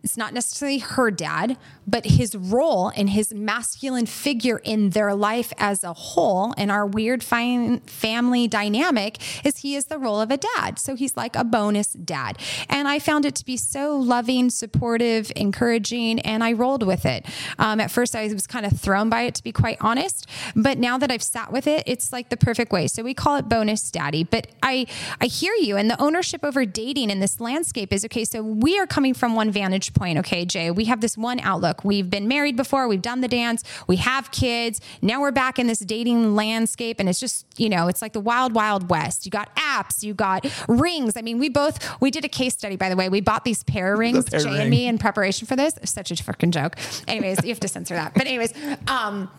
[0.03, 1.57] It's not necessarily her dad,
[1.91, 6.85] but his role and his masculine figure in their life as a whole and our
[6.85, 10.79] weird family dynamic is he is the role of a dad.
[10.79, 12.37] So he's like a bonus dad.
[12.69, 17.25] And I found it to be so loving, supportive, encouraging, and I rolled with it.
[17.59, 20.27] Um, at first, I was kind of thrown by it, to be quite honest.
[20.55, 22.87] But now that I've sat with it, it's like the perfect way.
[22.87, 24.23] So we call it bonus daddy.
[24.23, 24.87] But I,
[25.19, 25.75] I hear you.
[25.75, 28.23] And the ownership over dating in this landscape is okay.
[28.23, 30.17] So we are coming from one vantage point.
[30.19, 31.80] Okay, Jay, we have this one outlook.
[31.83, 34.81] We've been married before, we've done the dance, we have kids.
[35.01, 36.99] Now we're back in this dating landscape.
[36.99, 39.25] And it's just, you know, it's like the wild, wild west.
[39.25, 41.17] You got apps, you got rings.
[41.17, 43.09] I mean, we both, we did a case study, by the way.
[43.09, 44.61] We bought these Pear rings, pair Jay ring.
[44.61, 45.75] and me, in preparation for this.
[45.83, 46.75] Such a freaking joke.
[47.07, 48.13] Anyways, you have to censor that.
[48.13, 48.53] But, anyways,
[48.87, 49.29] um,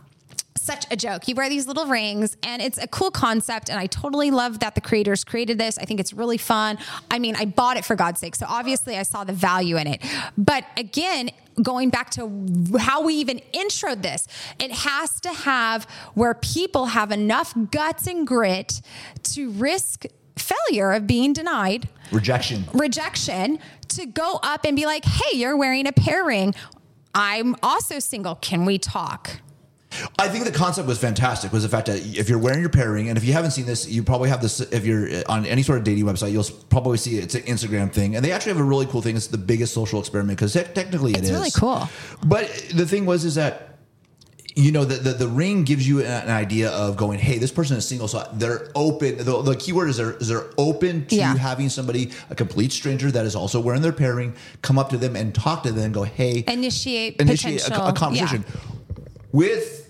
[0.56, 1.28] such a joke.
[1.28, 3.68] You wear these little rings and it's a cool concept.
[3.68, 5.78] And I totally love that the creators created this.
[5.78, 6.78] I think it's really fun.
[7.10, 8.34] I mean, I bought it for God's sake.
[8.36, 10.02] So obviously I saw the value in it.
[10.36, 11.30] But again,
[11.62, 12.46] going back to
[12.78, 14.26] how we even introed this,
[14.58, 15.84] it has to have
[16.14, 18.80] where people have enough guts and grit
[19.24, 20.04] to risk
[20.36, 25.86] failure of being denied rejection rejection to go up and be like, hey, you're wearing
[25.86, 26.54] a Pear ring.
[27.14, 28.36] I'm also single.
[28.36, 29.42] Can we talk?
[30.18, 31.52] I think the concept was fantastic.
[31.52, 33.66] Was the fact that if you're wearing your Pear ring, and if you haven't seen
[33.66, 34.60] this, you probably have this.
[34.60, 37.24] If you're uh, on any sort of dating website, you'll probably see it.
[37.24, 39.16] It's an Instagram thing, and they actually have a really cool thing.
[39.16, 41.88] It's the biggest social experiment because technically it It's is really cool.
[42.24, 43.68] But the thing was, is that
[44.54, 47.76] you know the, the the ring gives you an, idea of going, hey, this person
[47.76, 49.16] is single, so they're open.
[49.18, 51.34] The, the keyword is they're is they're open to Yeah.
[51.36, 54.98] having somebody, a complete stranger that is also wearing their Pear ring, come up to
[54.98, 58.44] them and talk to them, and go, hey, Initiate, initiate a, a conversation
[59.32, 59.81] with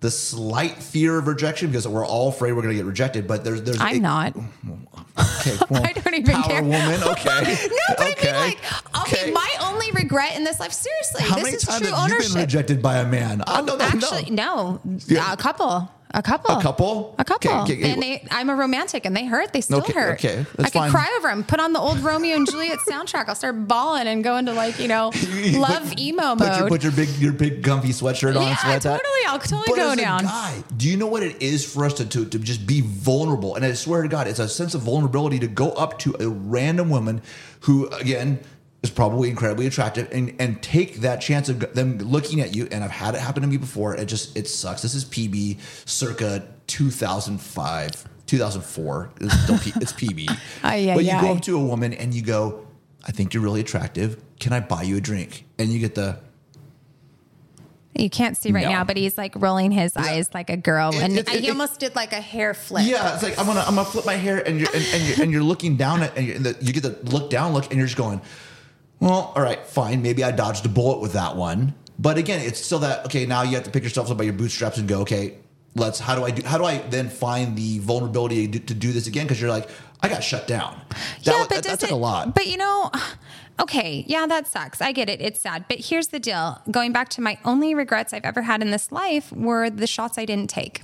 [0.00, 3.26] the slight fear of rejection because we're all afraid we're going to get rejected.
[3.26, 4.36] But there's there's I'm a- not.
[4.36, 6.62] Okay, well, I don't even power care.
[6.62, 7.00] woman.
[7.08, 8.30] Okay, No, but okay.
[8.30, 8.56] I mean,
[8.94, 11.90] like, okay, my only regret in this life, seriously, How this many is times true
[11.90, 12.32] have you ownership.
[12.34, 13.42] been rejected by a man?
[13.46, 14.80] No, no, Actually, no.
[14.84, 15.32] no, Yeah.
[15.32, 17.14] a couple, a couple, A couple?
[17.18, 17.50] a couple.
[17.62, 19.52] Okay, okay, and they, I'm a romantic, and they hurt.
[19.52, 20.12] They still Okay, hurt.
[20.24, 20.90] okay, I that's could fine.
[20.90, 21.44] cry over them.
[21.44, 23.28] Put on the old Romeo and Juliet soundtrack.
[23.28, 25.12] I'll start bawling and go into like you know
[25.52, 26.58] love Put- emo put mode.
[26.60, 28.42] Your, put your big, your big comfy sweatshirt on.
[28.42, 29.00] Yeah, and sweat that.
[29.02, 29.26] totally.
[29.26, 30.20] I'll totally but go as down.
[30.20, 32.80] A guy, do you know what it is for us to, to to just be
[32.80, 33.54] vulnerable?
[33.56, 36.28] And I swear to God, it's a sense of vulnerability to go up to a
[36.28, 37.20] random woman
[37.60, 38.40] who, again.
[38.82, 42.68] Is probably incredibly attractive and, and take that chance of them looking at you.
[42.70, 43.96] And I've had it happen to me before.
[43.96, 44.82] It just, it sucks.
[44.82, 49.10] This is PB circa 2005, 2004.
[49.20, 50.30] It's, don't P- it's PB.
[50.62, 52.68] Ay, ay, but you go up to a woman and you go,
[53.04, 54.22] I think you're really attractive.
[54.38, 55.44] Can I buy you a drink?
[55.58, 56.20] And you get the,
[57.96, 58.70] You can't see right No.
[58.70, 61.50] now, but he's like rolling his eyes like a girl, It- and it- it- he
[61.50, 62.84] almost did like a hair flip.
[62.86, 65.22] yeah, it's like I'm gonna I'm gonna flip my hair and you're and, and you're
[65.24, 67.86] and you're looking down at and the, you get the look down look and you're
[67.86, 68.20] just going,
[69.00, 71.74] well, all right, fine, maybe I dodged a bullet with that one.
[71.98, 73.26] But again, it's still that okay.
[73.26, 75.38] Now you have to pick yourself up by your bootstraps and go, okay,
[75.74, 75.98] let's.
[75.98, 76.46] How do I do?
[76.46, 79.26] How do I then find the vulnerability to, to do this again?
[79.26, 79.68] Because you're like,
[80.00, 80.80] I got shut down.
[80.90, 82.36] That, yeah, but that, that's like it- a lot.
[82.36, 82.92] But you know,
[83.60, 84.80] okay, yeah, that sucks.
[84.80, 85.20] I get it.
[85.20, 85.64] It's sad.
[85.68, 86.62] But here's the deal.
[86.70, 90.18] Going back to my only regrets I've ever had in this life were the shots
[90.18, 90.82] I didn't take.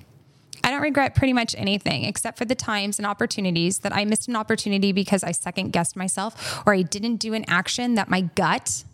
[0.65, 4.29] I don't regret pretty much anything except for the times and opportunities that I missed
[4.29, 8.23] an opportunity because I second guessed myself or I didn't do an action that my
[8.23, 8.85] gut,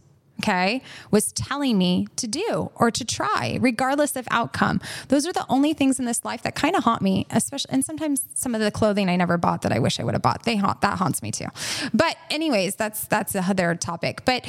[0.41, 4.81] okay, was telling me to do or to try, regardless of outcome.
[5.09, 7.85] Those are the only things in this life that kind of haunt me, especially, and
[7.85, 10.43] sometimes some of the clothing I never bought that I wish I would have bought.
[10.43, 11.47] They haunt, that haunts me too.
[11.95, 14.25] But anyways, that's, that's another topic.
[14.25, 14.45] But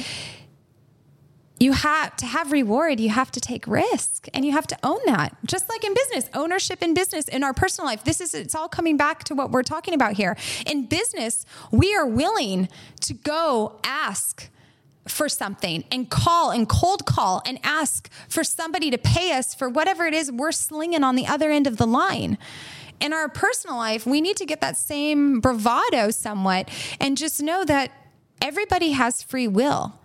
[1.62, 5.00] you have to have reward you have to take risk and you have to own
[5.06, 8.54] that just like in business ownership in business in our personal life this is it's
[8.54, 12.68] all coming back to what we're talking about here in business we are willing
[13.00, 14.50] to go ask
[15.06, 19.68] for something and call and cold call and ask for somebody to pay us for
[19.68, 22.38] whatever it is we're slinging on the other end of the line.
[23.00, 26.68] In our personal life, we need to get that same bravado somewhat
[27.00, 27.90] and just know that
[28.40, 29.98] everybody has free will.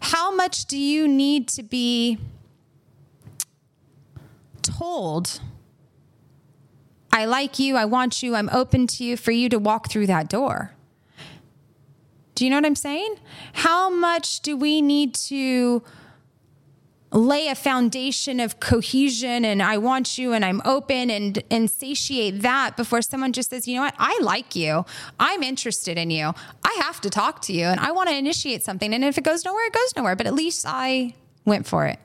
[0.00, 2.18] How much do you need to be
[4.62, 5.40] told?
[7.12, 10.06] I like you, I want you, I'm open to you for you to walk through
[10.06, 10.72] that door.
[12.34, 13.16] Do you know what I'm saying?
[13.52, 15.82] How much do we need to
[17.10, 22.42] lay a foundation of cohesion and I want you and I'm open and and satiate
[22.42, 23.94] that before someone just says, "You know what?
[23.98, 24.84] I like you.
[25.18, 26.32] I'm interested in you.
[26.62, 29.24] I have to talk to you and I want to initiate something and if it
[29.24, 31.98] goes nowhere, it goes nowhere, but at least I went for it."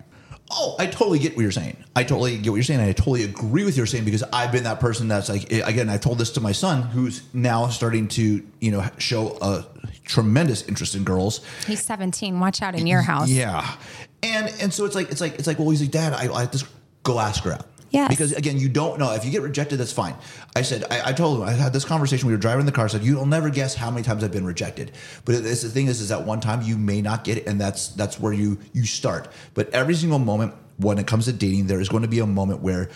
[0.51, 1.83] Oh, I totally get what you're saying.
[1.95, 2.79] I totally get what you're saying.
[2.79, 5.97] I totally agree with you're saying because I've been that person that's like, again, I
[5.97, 9.65] told this to my son who's now starting to, you know, show a
[10.03, 11.41] tremendous interest in girls.
[11.65, 12.39] He's 17.
[12.39, 13.29] Watch out in your house.
[13.29, 13.75] Yeah.
[14.21, 16.45] And, and so it's like, it's like, it's like, well, he's like, dad, I, I
[16.45, 16.65] just
[17.03, 17.67] go ask her out.
[17.93, 18.09] Yes.
[18.09, 19.13] Because again, you don't know.
[19.13, 20.15] If you get rejected, that's fine.
[20.55, 22.27] I said, I, I told him, I had this conversation.
[22.27, 22.85] We were driving in the car.
[22.85, 24.93] I said, you'll never guess how many times I've been rejected.
[25.25, 27.61] But it's, the thing is, is that one time you may not get it, and
[27.61, 29.31] that's that's where you you start.
[29.53, 32.25] But every single moment when it comes to dating, there is going to be a
[32.25, 32.89] moment where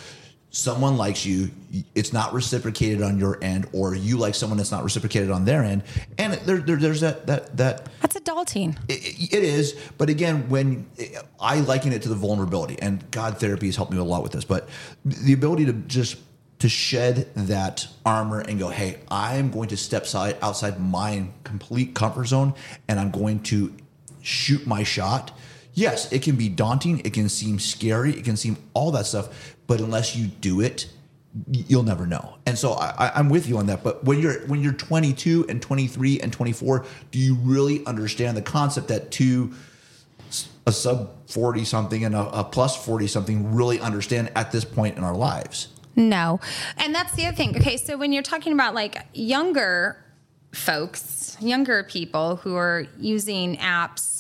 [0.58, 1.52] someone likes you,
[1.93, 5.63] it's not reciprocated on your end, or you like someone that's not reciprocated on their
[5.63, 5.84] end,
[6.17, 8.76] and there, there there's that that that That's adulting.
[8.89, 10.89] it, it is, but again, when
[11.39, 14.32] I liken it to the vulnerability, and God therapy has helped me a lot with
[14.32, 14.67] this, but
[15.06, 16.17] the ability to just
[16.58, 21.93] to shed that armor and go, hey, I'm going to step side outside my complete
[21.93, 22.56] comfort zone,
[22.88, 23.76] and I'm going to
[24.24, 25.38] shoot my shot.
[25.76, 27.02] Yes, it can be daunting.
[27.02, 28.12] It can seem scary.
[28.17, 29.56] It can seem all that stuff.
[29.67, 30.88] But unless you do it,
[31.51, 32.38] you'll never know.
[32.45, 33.84] And so I, I'm with you on that.
[33.84, 38.41] But when you're when you're 22 and 23 and 24, do you really understand the
[38.41, 39.53] concept that two
[40.65, 44.97] a sub 40 something and a, a plus 40 something really understand at this point
[44.97, 45.69] in our lives?
[45.95, 46.39] No.
[46.77, 47.56] And that's the other thing.
[47.58, 50.03] Okay, so when you're talking about like younger
[50.53, 54.16] folks, younger people who are using apps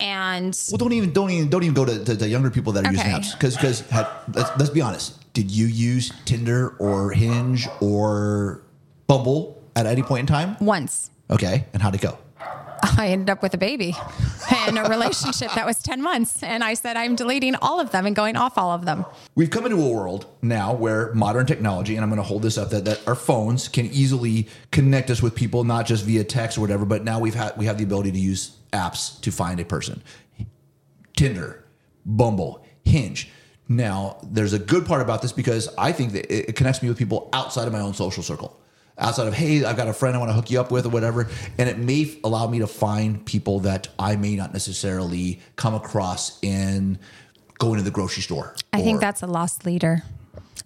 [0.00, 2.86] and Well, don't even don't even don't even go to, to the younger people that
[2.86, 5.20] are using apps because because let's, let's be honest.
[5.32, 8.62] Did you use Tinder or Hinge or
[9.06, 10.56] Bumble at any point in time?
[10.60, 12.18] once Okay, and how'd it go?
[12.98, 13.96] I ended up with a baby
[14.54, 16.42] and a relationship that was 10 months.
[16.42, 19.06] And I said, I'm deleting all of them and going off all of them.
[19.34, 22.58] We've come into a world now where modern technology, and I'm going to hold this
[22.58, 26.58] up, that, that our phones can easily connect us with people, not just via text
[26.58, 29.60] or whatever, but now we've had we have the ability to use apps to find
[29.60, 30.02] a person.
[31.16, 31.64] Tinder,
[32.04, 33.30] Bumble, Hinge.
[33.68, 36.98] Now, there's a good part about this because I think that it connects me with
[36.98, 38.60] people outside of my own social circle.
[38.98, 40.90] Outside of, hey, I've got a friend I want to hook you up with or
[40.90, 41.28] whatever.
[41.58, 46.38] And it may allow me to find people that I may not necessarily come across
[46.42, 46.98] in
[47.58, 48.54] going to the grocery store.
[48.72, 50.02] I think that's a loss leader.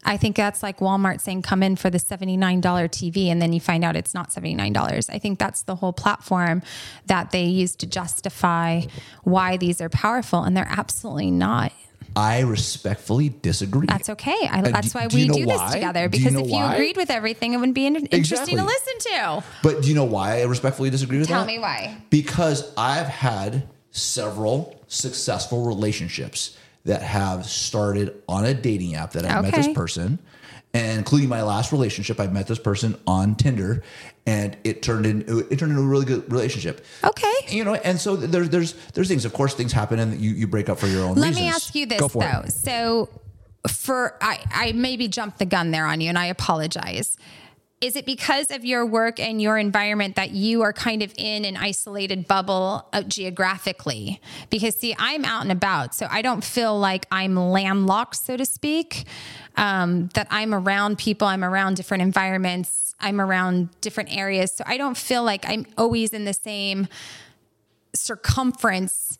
[0.08, 3.60] I think that's like Walmart saying, come in for the $79 TV, and then you
[3.60, 5.10] find out it's not $79.
[5.10, 6.62] I think that's the whole platform
[7.06, 8.82] that they use to justify
[9.22, 11.72] why these are powerful, and they're absolutely not.
[12.16, 13.86] I respectfully disagree.
[13.86, 14.34] That's okay.
[14.50, 16.44] I, that's do- why do you we know do this together Do you because know
[16.46, 16.74] if you why?
[16.74, 19.44] agreed with everything, it wouldn't be in- interesting to listen to.
[19.62, 21.46] But do you know why I respectfully disagree with Tell that?
[21.46, 21.98] Tell me why.
[22.08, 26.56] Because I've had several successful relationships
[26.88, 30.18] that have started on a dating app that I met this person,
[30.72, 33.82] and including my last relationship, I met this person on Tinder,
[34.26, 35.20] and it turned in
[35.50, 36.84] it turned into a really good relationship.
[37.04, 37.34] Okay.
[37.48, 39.26] You know, and so there's there's there's things.
[39.26, 41.36] Of course, things happen, and you you break up for your own Let reasons.
[41.36, 42.20] me ask you this though.
[42.44, 42.52] it.
[42.52, 43.08] So
[43.68, 47.16] for I, I maybe jumped the gun there on you and I apologize.
[47.80, 51.44] Is it because of your work and your environment that you are kind of in
[51.44, 54.20] an isolated bubble uh, geographically?
[54.50, 58.44] Because, see, I'm out and about, so I don't feel like I'm landlocked, so to
[58.44, 59.04] speak.
[59.56, 64.52] Um, that I'm around people, I'm around different environments, I'm around different areas.
[64.52, 66.88] So I don't feel like I'm always in the same
[67.94, 69.18] circumference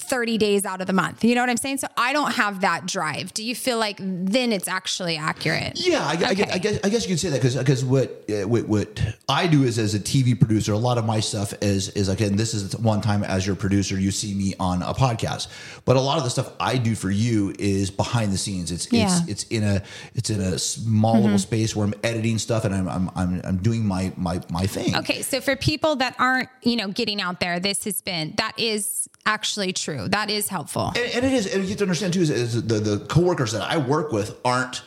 [0.00, 1.24] 30 days out of the month.
[1.24, 1.78] You know what I'm saying?
[1.78, 3.32] So I don't have that drive.
[3.32, 5.72] Do you feel like then it's actually accurate?
[5.76, 8.24] Yeah, I, I, guess, I guess I guess you could say that because because what,
[8.28, 11.54] uh, what what I do is as a TV producer, a lot of my stuff
[11.62, 14.82] is is like, and this is one time as your producer, you see me on
[14.82, 15.48] a podcast,
[15.84, 18.70] but a lot of the stuff I do for you is behind the scenes.
[18.70, 19.06] It's Yeah.
[19.06, 19.30] Mm-hmm.
[19.30, 19.82] it's it's in a
[20.14, 23.56] it's in a small little space where I'm editing stuff and I'm I'm I'm, I'm
[23.58, 24.96] doing my my my thing.
[24.96, 28.58] Okay, so for people that aren't, you know, getting out there, this has been that
[28.58, 30.08] is actually true.
[30.08, 30.92] That is helpful.
[30.96, 33.52] And, and it is, and you have to understand too, is, is the the coworkers
[33.52, 34.82] that I work with aren't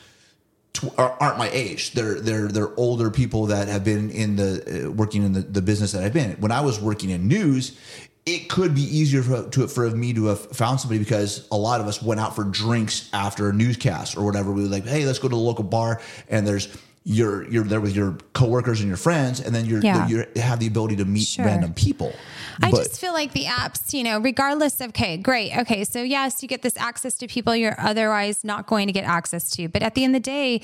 [0.73, 1.91] tw- are- aren't my age.
[1.91, 5.61] They're they're they're older people that have been in the uh, working in the, the
[5.61, 6.31] business that I've been.
[6.39, 7.77] When I was working in news,
[8.25, 11.81] it could be easier for, to, for me to have found somebody because a lot
[11.81, 14.51] of us went out for drinks after a newscast or whatever.
[14.51, 16.67] We were like, hey, let's go to the local bar, and there's
[17.05, 20.07] you're you're there with your coworkers and your friends, and then you're Yeah.
[20.07, 21.45] you have the ability to meet Sure.
[21.45, 22.13] random people.
[22.61, 25.55] I But- just feel like the apps, you know, regardless of, okay, great.
[25.57, 25.85] Okay.
[25.85, 29.49] So, yes, you get this access to people you're otherwise not going to get access
[29.51, 29.69] to.
[29.69, 30.61] But at the end of the day,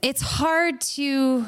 [0.00, 1.46] it's hard to,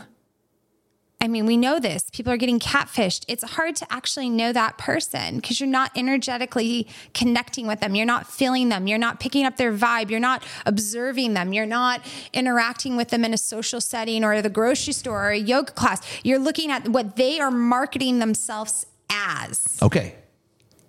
[1.18, 2.04] I mean, we know this.
[2.12, 3.24] People are getting catfished.
[3.26, 7.94] It's hard to actually know that person because you're not energetically connecting with them.
[7.94, 8.86] You're not feeling them.
[8.86, 10.10] You're not picking up their vibe.
[10.10, 11.54] You're not observing them.
[11.54, 12.02] You're not
[12.34, 16.02] interacting with them in a social setting or the grocery store or a yoga class.
[16.22, 19.78] You're looking at what they are marketing themselves as.
[19.80, 20.16] Okay,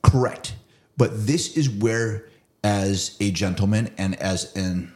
[0.04, 0.56] correct.
[0.98, 2.28] But this is where,
[2.64, 4.94] as a gentleman and as an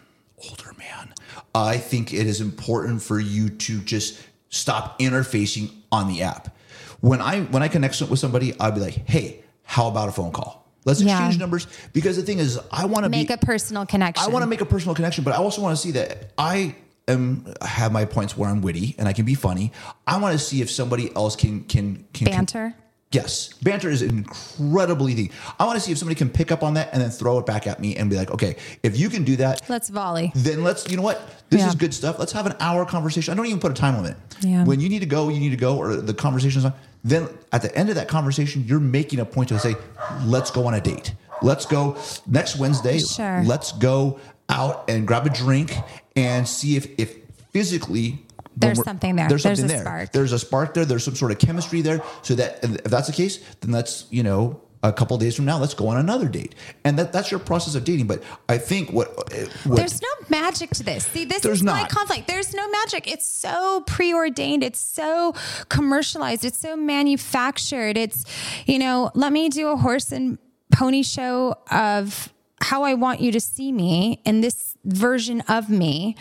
[0.49, 1.13] older man,
[1.55, 4.19] I think it is important for you to just
[4.51, 6.55] stop interfacing on the app.
[6.99, 10.31] When I when I connect with somebody, I'll be like, "Hey, how about a phone
[10.31, 10.67] call?
[10.85, 11.17] Let's Yeah.
[11.17, 14.23] exchange numbers." Because the thing is, I want to Make be a personal connection.
[14.23, 16.75] I want to make a personal connection, but I also want to see that I
[17.07, 19.71] am have my points where I'm witty and I can be funny.
[20.05, 22.75] I want to see if somebody else can can can banter.
[23.11, 25.31] Yes, banter is incredibly thing.
[25.59, 27.45] I want to see if somebody can pick up on that and then throw it
[27.45, 30.31] back at me and be like, okay, if you can do that, Let's volley.
[30.33, 30.89] then let's.
[30.89, 31.21] You know what?
[31.49, 31.67] This Yeah.
[31.67, 32.17] is good stuff.
[32.19, 33.33] Let's have an hour conversation.
[33.33, 34.15] I don't even put a time limit.
[34.39, 34.63] Yeah.
[34.63, 36.73] When you need to go, you need to go, or the conversation's on.
[37.03, 39.75] Then at the end of that conversation, you're making a point to say,
[40.23, 41.13] let's go on a date.
[41.41, 41.97] Let's go
[42.27, 42.99] next Wednesday.
[42.99, 43.43] Sure.
[43.43, 45.75] Let's go out and grab a drink
[46.15, 47.17] and see if if
[47.51, 48.23] physically.
[48.61, 49.27] There's something there.
[49.29, 49.85] There's There's something a there.
[49.85, 50.11] spark.
[50.11, 50.85] There's a spark there.
[50.85, 52.01] There's some sort of chemistry there.
[52.21, 55.59] So that if that's the case, then let's you know a couple days from now,
[55.59, 56.55] let's go on another date.
[56.83, 58.07] And that that's your process of dating.
[58.07, 61.05] But I think what, uh, what There's no magic to this.
[61.05, 61.89] See, this There's is my not.
[61.89, 62.27] conflict.
[62.27, 63.11] There's no magic.
[63.11, 64.63] It's so preordained.
[64.63, 65.35] It's so
[65.69, 66.45] commercialized.
[66.45, 67.97] It's so manufactured.
[67.97, 68.25] It's,
[68.65, 70.39] you know, let me do a horse and
[70.73, 76.15] pony show of how I want you to see me in this version of me.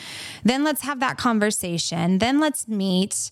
[0.45, 2.19] Then let's have that conversation.
[2.19, 3.31] Then let's meet.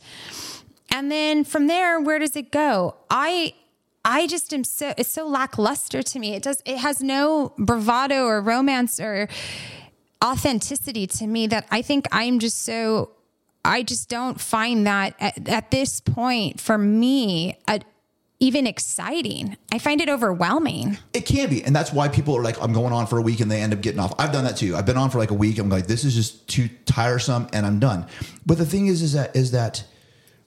[0.91, 2.97] And then from there, where does it go?
[3.11, 3.55] I
[4.05, 6.35] I just am so it's so lackluster to me.
[6.35, 9.29] It does it has no bravado or romance or
[10.25, 13.11] authenticity to me that I think I'm just so
[13.65, 17.81] I just don't find that at, at this point for me uh,
[18.41, 19.57] even exciting.
[19.73, 20.99] I find it overwhelming.
[21.13, 23.41] It can be, and that's why people are like, "I'm going on for a week,"
[23.41, 24.15] and they end up getting off.
[24.19, 24.77] I've done that too.
[24.77, 25.59] I've been on for like a week.
[25.59, 28.07] I'm like, "This is just too tiresome," and I'm done.
[28.47, 29.85] But the thing is, is that is that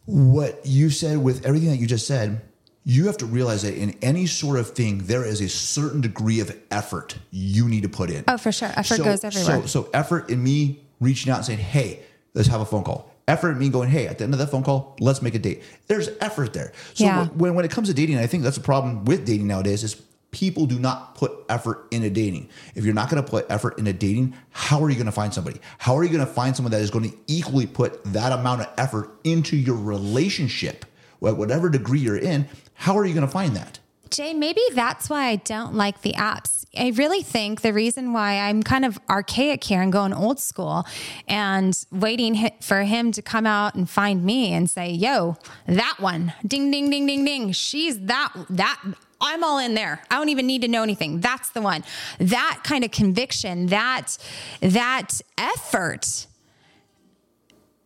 [0.05, 2.41] what you said with everything that you just said,
[2.83, 6.39] you have to realize that in any sort of thing, there is a certain degree
[6.39, 8.23] of effort you need to put in.
[8.27, 8.71] Oh, for sure.
[8.75, 9.61] Effort goes everywhere.
[9.61, 11.99] So, so effort in me reaching out and saying, "Hey,
[12.33, 14.63] let's have a phone call." Effort me going, "Hey, at the end of that phone
[14.63, 16.71] call, let's make a date." There's effort there.
[16.93, 17.27] So Yeah.
[17.27, 19.95] when when it comes to dating, I think that's a problem with dating nowadays is
[20.31, 22.47] people do not put effort into dating.
[22.73, 25.33] If you're not going to put effort into dating, how are you going to find
[25.33, 25.59] somebody?
[25.77, 28.61] How are you going to find someone that is going to equally put that amount
[28.61, 30.85] of effort into your relationship,
[31.19, 32.47] Wh- whatever degree you're in?
[32.73, 33.79] How are you going to find that?
[34.09, 36.60] Jay, maybe that's why I don't like the apps.
[36.77, 40.85] I really think the reason why I'm kind of archaic here and going old school
[41.27, 46.33] and waiting for him to come out and find me and say, "Yo, that one,
[46.47, 48.79] ding, ding, ding, ding, ding, she's that that."
[49.23, 50.01] I'm all in there.
[50.09, 51.19] I don't even need to know anything.
[51.19, 51.83] That's the one.
[52.17, 54.17] That kind of conviction, that
[54.61, 56.25] that effort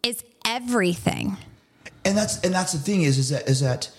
[0.01, 1.35] is everything.
[2.05, 3.89] and that's and that's the thing is is that is that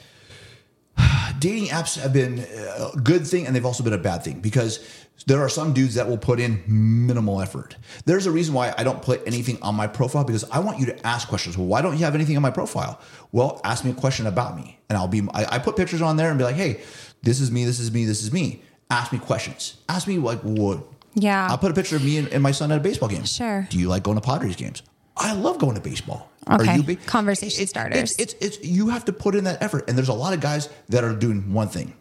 [1.39, 5.07] dating apps have been a good thing and they've also been a bad thing because
[5.27, 7.77] there are some dudes that will put in minimal effort.
[8.05, 10.87] There's a reason why I don't put anything on my profile because I want you
[10.87, 11.57] to ask questions.
[11.57, 13.01] Well, why don't you have anything on my profile?
[13.33, 15.23] Well, ask me a question about me, and I'll be.
[15.33, 16.81] I, I put pictures on there and be like, hey,
[17.23, 18.63] this is me, this is me, this is me.
[18.91, 19.79] Ask me questions.
[19.89, 20.81] Ask me like what.
[21.15, 21.49] Yeah.
[21.51, 23.25] I'll put a picture of me and, and my son at a baseball game.
[23.25, 23.67] Sure.
[23.71, 24.83] Do you like going to Padres games?
[25.17, 26.31] I love going to baseball.
[26.51, 26.81] Okay.
[26.83, 28.13] ba- Conversation It's- starters.
[28.19, 30.41] It's, it's it's you have to put in that effort, and there's a lot of
[30.41, 31.95] guys that are doing one thing.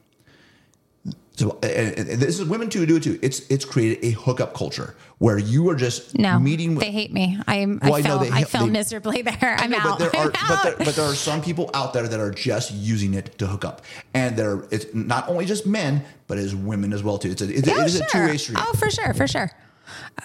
[1.38, 3.20] So and, and this is women too do it too.
[3.22, 6.76] It's it's created a hookup culture where you are just No, meeting.
[6.76, 7.38] they hate me.
[7.46, 9.56] I'm, Well, I I know fell, they I fell they- miserably there.
[9.60, 10.00] I'm No, out.
[10.00, 12.72] but there are but there, but there are some people out there that are just
[12.72, 13.82] using it to hook up,
[14.14, 17.32] and they're it's not only just men, but it's women as well too.
[17.32, 18.58] It's a it's, Yeah, it is a two way street.
[18.62, 19.52] Oh, for sure, for sure.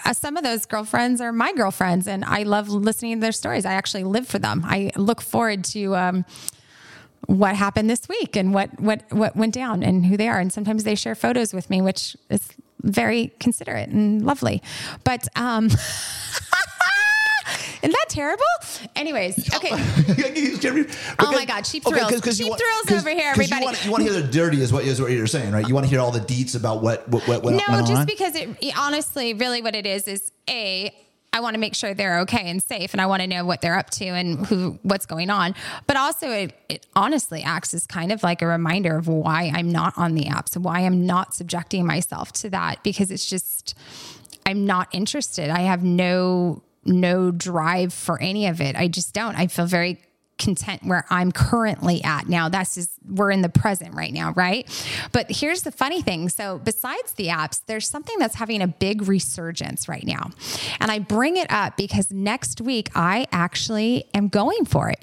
[0.05, 3.65] Uh, some of those girlfriends are my girlfriends, and I love listening to their stories.
[3.65, 4.63] I actually live for them.
[4.65, 6.25] I look forward to um,
[7.27, 10.39] what happened this week and what what what went down and who they are.
[10.39, 12.49] And sometimes they share photos with me, which is
[12.81, 14.61] very considerate and lovely.
[15.03, 15.69] But um,
[17.81, 18.43] Isn't that terrible?
[18.95, 19.69] Anyways, okay.
[21.19, 22.11] oh my God, cheap thrills.
[22.21, 23.61] Cheap thrills over here, everybody.
[23.61, 25.67] You want, you want, to hear the dirty is what is what you're saying, right?
[25.67, 28.05] You want to hear all the deets about what what what, what no, just on?
[28.05, 30.95] because it honestly, really, what it is is a.
[31.33, 33.61] I want to make sure they're okay and safe, and I want to know what
[33.61, 35.55] they're up to and who what's going on.
[35.87, 39.71] But also, it, it honestly acts as kind of like a reminder of why I'm
[39.71, 43.75] not on the apps, why I'm not subjecting myself to that, because it's just
[44.45, 45.49] I'm not interested.
[45.49, 48.75] I have no no drive for any of it.
[48.75, 49.35] I just don't.
[49.35, 49.99] I feel very
[50.41, 52.49] content where I'm currently at now.
[52.49, 54.67] That's just, we're in the present right now, right?
[55.11, 56.29] But here's the funny thing.
[56.29, 60.31] So, besides the apps, there's something that's having a big resurgence right now.
[60.79, 64.99] And I bring it up because next week I actually am going for it.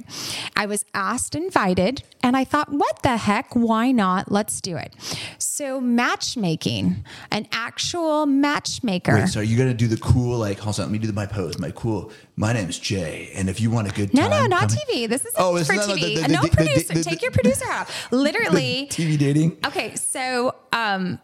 [0.56, 3.54] I was asked, invited, and I thought, what the heck?
[3.54, 4.30] Why not?
[4.30, 4.94] Let's do it.
[5.38, 9.14] So, matchmaking, an actual matchmaker.
[9.14, 10.58] Wait, so are you gonna do the cool like?
[10.58, 11.58] Hold on, let me do my pose.
[11.58, 12.10] My cool.
[12.36, 15.08] My name's Jay, and if you want a good no, time, no, not TV.
[15.08, 16.14] This is Oh, for it's not TV.
[16.16, 17.02] the- the- no the- the- producer.
[17.02, 18.08] Take your producer hat off.
[18.12, 18.88] Literally.
[18.90, 19.56] TV dating.
[19.66, 21.18] Okay, so um,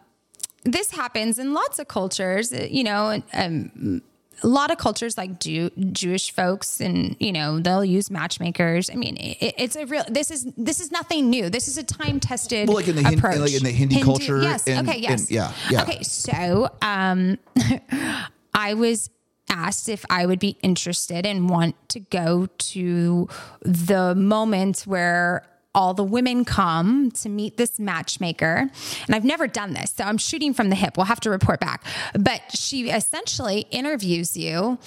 [0.63, 2.51] this happens in lots of cultures.
[2.53, 4.01] uh, You know, um,
[4.43, 8.89] a lot of cultures like Jew, Jewish folks, and you know they'll use matchmakers.
[8.89, 10.03] I mean, it, it's a real.
[10.09, 11.49] This is this is nothing new.
[11.49, 13.39] This is a time tested Well, like in the Hin- approach.
[13.39, 14.67] like in the Hindi culture Yes.
[14.67, 14.99] and- okay.
[14.99, 15.21] Yes.
[15.21, 15.83] and- yeah, yeah.
[15.83, 16.03] Okay.
[16.03, 17.37] So, um,
[18.53, 19.09] I was
[19.49, 23.29] asked if I would be interested and want to go to
[23.61, 28.69] the moment where all the women come to meet this matchmaker.
[29.05, 30.95] And I've never done this, so I'm shooting from the hip.
[30.95, 31.83] We'll have to report back.
[32.17, 34.79] But she essentially interviews you.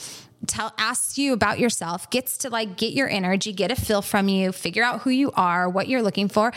[0.46, 4.28] Tell asks you about yourself, gets to like get your energy, get a feel from
[4.28, 6.52] you, figure out who you are, what you're looking for.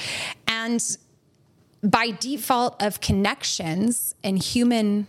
[0.48, 0.82] And
[1.84, 5.08] by default of connections and human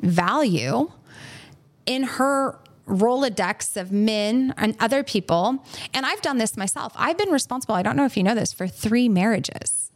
[0.00, 0.90] value
[1.86, 5.64] in her Rolodex of men and other people.
[5.92, 6.92] And I've done this myself.
[6.96, 9.90] I've been responsible, I don't know if you know this, for three marriages.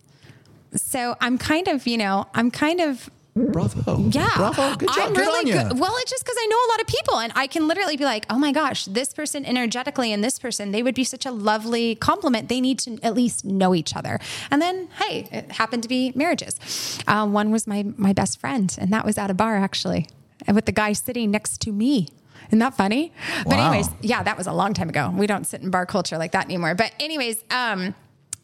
[0.75, 4.09] So I'm kind of, you know, I'm kind of Bravo.
[4.11, 4.29] yeah.
[4.37, 4.77] Bravo.
[4.77, 4.99] Good job.
[4.99, 5.79] I'm good really good.
[5.79, 8.05] Well, it's just because I know a lot of people and I can literally be
[8.05, 11.31] like, oh my gosh, this person energetically and this person, they would be such a
[11.31, 12.49] lovely compliment.
[12.49, 14.19] They need to at least know each other.
[14.51, 16.99] And then, hey, it happened to be marriages.
[17.07, 20.09] Uh, one was my, my best friend, and that was at a bar actually,
[20.47, 22.09] and with the guy sitting next to me.
[22.49, 23.13] Isn't that funny?
[23.45, 25.13] But anyways, yeah, that was a long time ago.
[25.15, 26.75] We don't sit in bar culture like that anymore.
[26.75, 27.95] But anyways, um,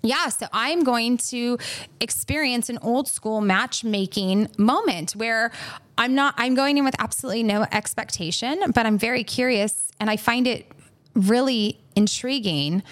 [0.02, 1.58] yeah, so I'm going to
[2.00, 5.50] experience an old school matchmaking moment where
[5.98, 10.16] I'm not, I'm going in with absolutely no expectation, but I'm very curious and I
[10.16, 10.70] find it
[11.14, 12.82] really intriguing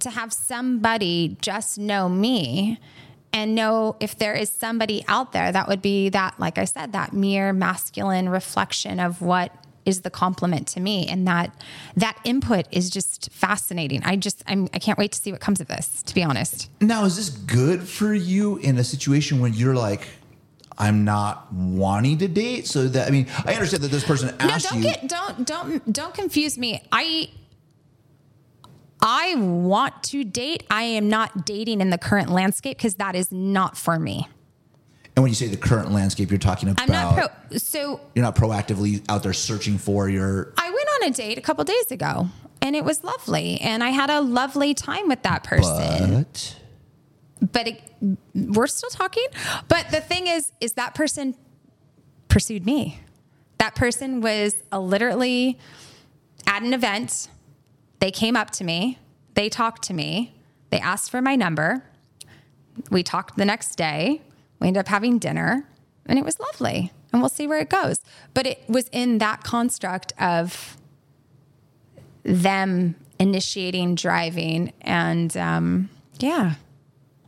[0.00, 2.78] to have somebody just know me
[3.34, 6.92] and know if there is somebody out there that would be that, like I said,
[6.92, 9.52] that mere masculine reflection of what
[9.84, 11.54] is the compliment to me and that
[11.94, 15.60] that input is just fascinating i just I'm, i can't wait to see what comes
[15.60, 19.52] of this to be honest Now, is this good for you in a situation when
[19.52, 20.08] you're like,
[20.78, 22.66] I'm not wanting to date?
[22.66, 24.84] So that I mean, I understand that this person no asked don't you.
[24.84, 27.28] get don't don't don't confuse me i
[29.04, 33.30] i want to date i am not dating in the current landscape because that is
[33.30, 34.26] not for me
[35.16, 38.24] and when you say the current landscape, you're talking about i'm not pro so you're
[38.24, 40.52] not proactively out there searching for your.
[40.58, 42.28] I went on a date a couple days ago
[42.60, 46.22] and it was lovely and I had a lovely time with that person.
[46.22, 46.60] But
[47.52, 47.82] But it,
[48.34, 49.26] we're still talking.
[49.68, 51.36] But the thing is is that person
[52.28, 53.00] pursued me.
[53.58, 55.58] That person was literally
[56.46, 57.28] at an event.
[58.04, 58.98] They came up to me.
[59.32, 60.34] They talked to me.
[60.68, 61.82] They asked for my number.
[62.90, 64.20] We talked the next day.
[64.60, 65.66] We ended up having dinner
[66.04, 66.92] and it was lovely.
[67.14, 68.02] And we'll see where it goes.
[68.34, 70.76] But it was in that construct of
[72.24, 75.88] them initiating driving and um,
[76.18, 76.56] yeah.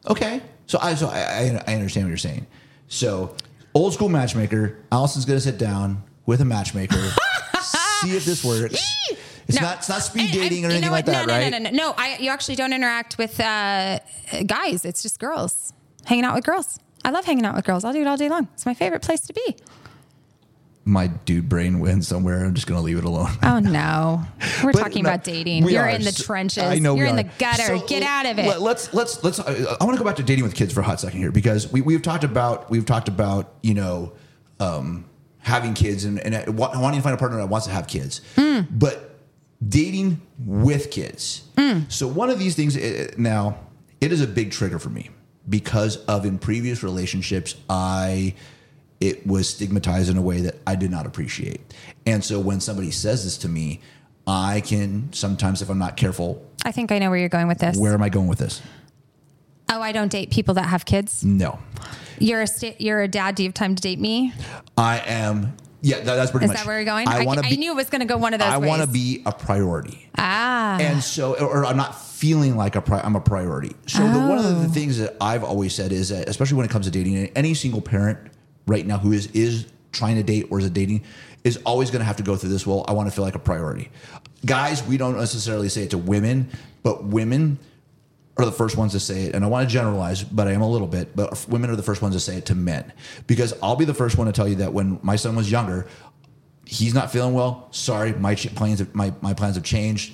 [0.07, 2.47] okay, so I so I, I understand what you're saying.
[2.89, 3.35] So
[3.73, 7.01] old school matchmaker, Allison's gonna sit down with a matchmaker,
[8.03, 8.77] see if this works.
[9.49, 9.63] It's No.
[9.63, 11.13] not it's not speed dating and or you know anything like what?
[11.13, 11.51] that, no, right?
[11.51, 11.95] No, no, no, no.
[11.97, 13.99] I, you actually don't interact with uh,
[14.47, 14.85] guys.
[14.85, 15.73] It's just girls
[16.05, 16.79] hanging out with girls.
[17.05, 17.85] I love hanging out with girls.
[17.85, 18.49] I'll do it all day long.
[18.55, 19.57] It's my favorite place to be.
[20.89, 22.45] My dude brain wins somewhere.
[22.45, 23.31] I'm just gonna leave it alone.
[23.43, 24.23] Oh no,
[24.63, 25.69] we're But talking no, about dating.
[25.69, 25.89] You're are.
[25.89, 26.63] in the trenches.
[26.63, 27.25] I know You're in are.
[27.25, 27.79] the gutter.
[27.79, 28.47] So, Get out of it.
[28.61, 29.41] Let, us let's let's.
[29.41, 29.53] I
[29.85, 31.81] want to go back to dating with kids for a hot second here because we
[31.81, 34.13] we've talked about we've talked about you know
[34.61, 35.07] um,
[35.39, 38.61] having kids and, and wanting to find a partner that wants to have kids, Hmm.
[38.71, 39.16] but
[39.67, 41.43] dating with kids.
[41.57, 41.91] Mm.
[41.91, 42.77] So one of these things
[43.19, 43.59] now
[44.01, 45.11] it is a big trigger for me
[45.49, 48.35] because of in previous relationships I
[49.01, 51.61] it was stigmatized in a way that I did not appreciate.
[52.07, 53.81] And so when somebody says this to me,
[54.27, 57.59] I can sometimes, if I'm not careful, I think I know where you're going with
[57.59, 57.77] this.
[57.77, 58.61] where am I going with this?
[59.69, 61.25] Oh, I don't date people that have kids.
[61.25, 61.59] No,
[62.19, 63.35] You're a sta- you're a dad.
[63.35, 64.33] Do you have time to date me?
[64.79, 65.57] I am.
[65.83, 66.59] Yeah, that, that's pretty Is much.
[66.59, 67.07] that where you're going?
[67.07, 67.57] I, I want I be.
[67.57, 70.09] knew it was going to go one of those I want to be a priority.
[70.19, 70.79] ah.
[70.81, 73.75] and so or I'm not feeling like a pri- I'm a priority.
[73.87, 74.61] So the, one of Oh.
[74.63, 77.53] the things that I've always said is that, especially when it comes to dating, any
[77.55, 78.19] single parent
[78.67, 81.03] right now who is is trying to date or is dating
[81.45, 82.67] is always going to have to go through this.
[82.67, 83.91] Well, I want to feel like a priority.
[84.45, 86.49] Guys, we don't necessarily say it to women,
[86.83, 87.59] but women
[88.39, 89.35] are the first ones to say it.
[89.35, 91.17] And I want to generalize, but I am a little bit.
[91.17, 92.93] But women are the first ones to say it to men
[93.27, 95.87] because I'll be the first one to tell you that when my son was younger,
[96.65, 97.69] he's not feeling well.
[97.71, 100.13] Sorry, my plans have, my my plans have changed.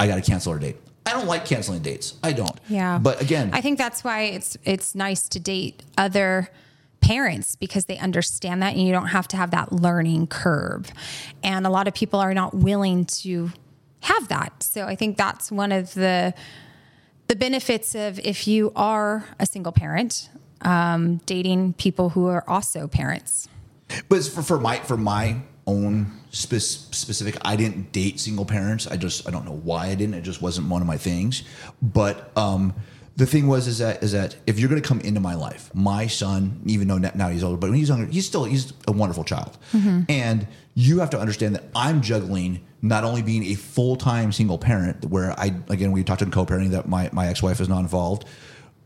[0.00, 0.76] I got to cancel our date.
[1.06, 2.14] I don't like canceling dates.
[2.22, 2.58] I don't.
[2.68, 2.98] Yeah.
[2.98, 6.48] But again, I think that's why it's it's nice to date other
[7.00, 10.90] parents because they understand that and you don't have to have that learning curve.
[11.42, 13.52] And a lot of people are not willing to
[14.00, 14.62] have that.
[14.62, 16.32] So I think that's one of the
[17.28, 20.28] the benefits of if you are a single parent,
[20.62, 23.48] um, dating people who are also parents.
[24.08, 26.54] but for, for my for my own spe-
[26.94, 28.86] specific, I didn't date single parents.
[28.86, 30.14] I just I don't know why I didn't.
[30.14, 31.42] It just wasn't one of my things.
[31.80, 32.74] But um,
[33.16, 35.70] the thing was is that is that if you're going to come into my life,
[35.74, 38.92] my son, even though now he's older, but when he's younger, he's still he's a
[38.92, 40.02] wonderful child, mm-hmm.
[40.08, 44.58] and you have to understand that I'm juggling not only being a full time single
[44.58, 47.80] parent, where I again we talked in co-parenting that my my ex wife is not
[47.80, 48.24] involved,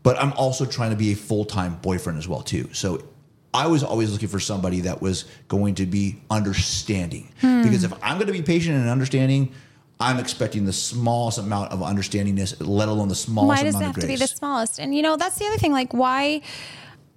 [0.03, 2.69] but I'm also trying to be a full time boyfriend as well too.
[2.71, 3.03] So
[3.51, 7.63] I was always looking for somebody that was going to be understanding hmm.
[7.63, 9.53] because if I'm going to be patient and understanding.
[9.99, 13.95] I'm expecting the smallest amount of understandingness, let alone the smallest why does it have
[13.95, 14.79] to be the smallest?
[14.79, 15.73] And you know, that's the other thing.
[15.73, 16.41] Like, why?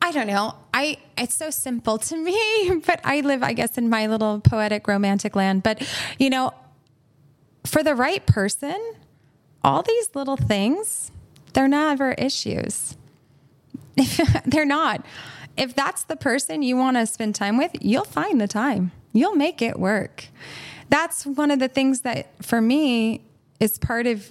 [0.01, 0.57] I don't know.
[0.75, 4.89] I it's so simple to me, but I live, I guess, in my little poetic
[4.89, 5.63] romantic land.
[5.63, 5.87] But
[6.19, 6.53] you know,
[7.65, 8.95] for the right person,
[9.63, 11.13] all these little things,
[11.53, 12.97] they're never issues.
[14.45, 15.07] they're not.
[15.57, 18.91] If that's the person you want to spend time with, you'll find the time.
[19.13, 20.27] You'll make it work.
[20.93, 23.23] That's one of the things that for me
[23.61, 24.31] is part of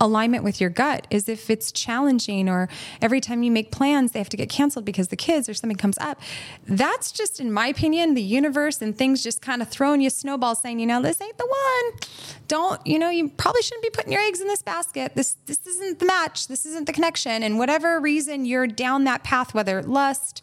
[0.00, 2.70] alignment with your gut is if it's challenging or
[3.02, 5.76] every time you make plans they have to get canceled because the kids or something
[5.76, 6.22] comes up.
[6.66, 10.62] That's just in my opinion the universe and things just kind of throwing you snowballs
[10.62, 12.00] saying you know this ain't the one.
[12.48, 15.14] Don't you know you probably shouldn't be putting your eggs in this basket.
[15.14, 16.48] This this isn't the match.
[16.48, 17.42] This isn't the connection.
[17.42, 20.42] And whatever reason you're down that path whether lust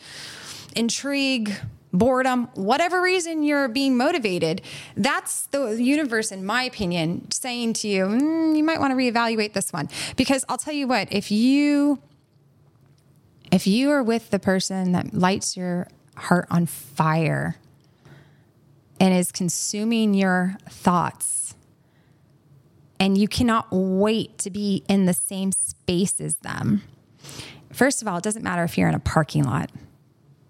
[0.75, 1.51] intrigue
[1.93, 4.61] boredom, whatever reason you're being motivated,
[4.95, 9.53] that's the universe, in my opinion, saying to you, mm, you might want to reevaluate
[9.53, 9.89] this one.
[10.15, 11.99] Because I'll tell you what, if you
[13.51, 17.57] if you are with the person that lights your heart on fire
[18.97, 21.53] and is consuming your thoughts
[22.97, 26.83] and you cannot wait to be in the same space as them.
[27.73, 29.71] First of all, it doesn't matter if you're in a parking lot.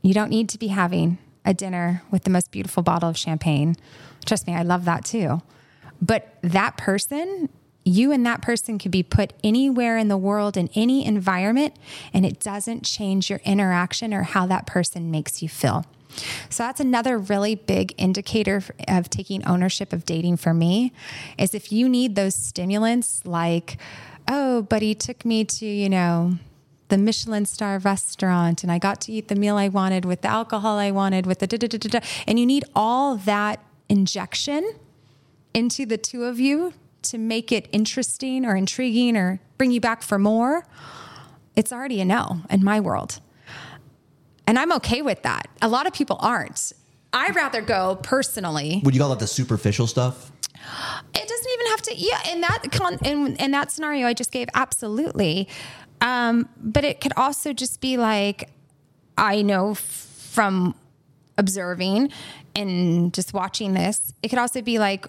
[0.02, 3.76] You don't need to be having a dinner with the most beautiful bottle of champagne.
[4.26, 5.42] Trust me, I love that too.
[6.02, 7.50] But that person,
[7.84, 11.76] you and that person could be put anywhere in the world in any environment,
[12.14, 15.86] and it doesn't change your interaction or how that person makes you feel.
[16.50, 20.92] So that's another really big indicator of taking ownership of dating for me
[21.38, 23.78] is if you need those stimulants like,
[24.28, 26.38] oh, he took me to, you know,
[26.92, 30.28] the Michelin star restaurant and I got to eat the meal I wanted with the
[30.28, 32.08] alcohol I wanted with the da da da da da.
[32.28, 34.76] And you need all that injection
[35.54, 36.74] into the two of you
[37.04, 40.68] to make it interesting or intriguing or bring you back for more.
[41.56, 43.22] It's already a no in my world.
[44.46, 45.48] And I'm okay with that.
[45.62, 46.74] A lot of people aren't.
[47.14, 48.82] I'd rather go personally.
[48.84, 50.30] Would you call it the superficial stuff?
[51.14, 51.96] It doesn't even have to.
[51.96, 55.48] Yeah, in that con, in, in that scenario I just gave, absolutely.
[56.02, 58.49] Um, but it could also just be like,
[59.18, 60.76] I know f- from
[61.38, 62.12] observing
[62.56, 64.14] and just watching this.
[64.24, 65.06] It could also be like,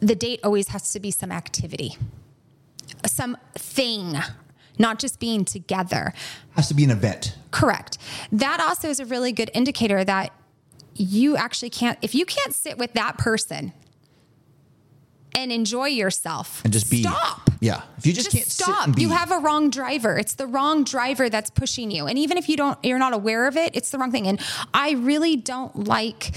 [0.00, 1.96] the date always has to be some activity,
[3.06, 4.16] some thing,
[4.78, 6.12] not just being together.
[6.56, 7.36] Has to be an event.
[7.52, 7.98] Correct.
[8.32, 10.32] That also is a really good indicator that
[10.94, 13.72] you actually can't, if you can't sit with that person
[15.36, 17.50] and enjoy yourself And just be stop.
[17.60, 17.82] Yeah.
[17.96, 18.98] If you just, Just can't stop.
[18.98, 20.18] You have a wrong driver.
[20.18, 22.06] It's the wrong driver that's pushing you.
[22.06, 24.26] And even if you don't, you're not aware of it, it's the wrong thing.
[24.26, 24.40] And
[24.74, 26.32] I really don't like,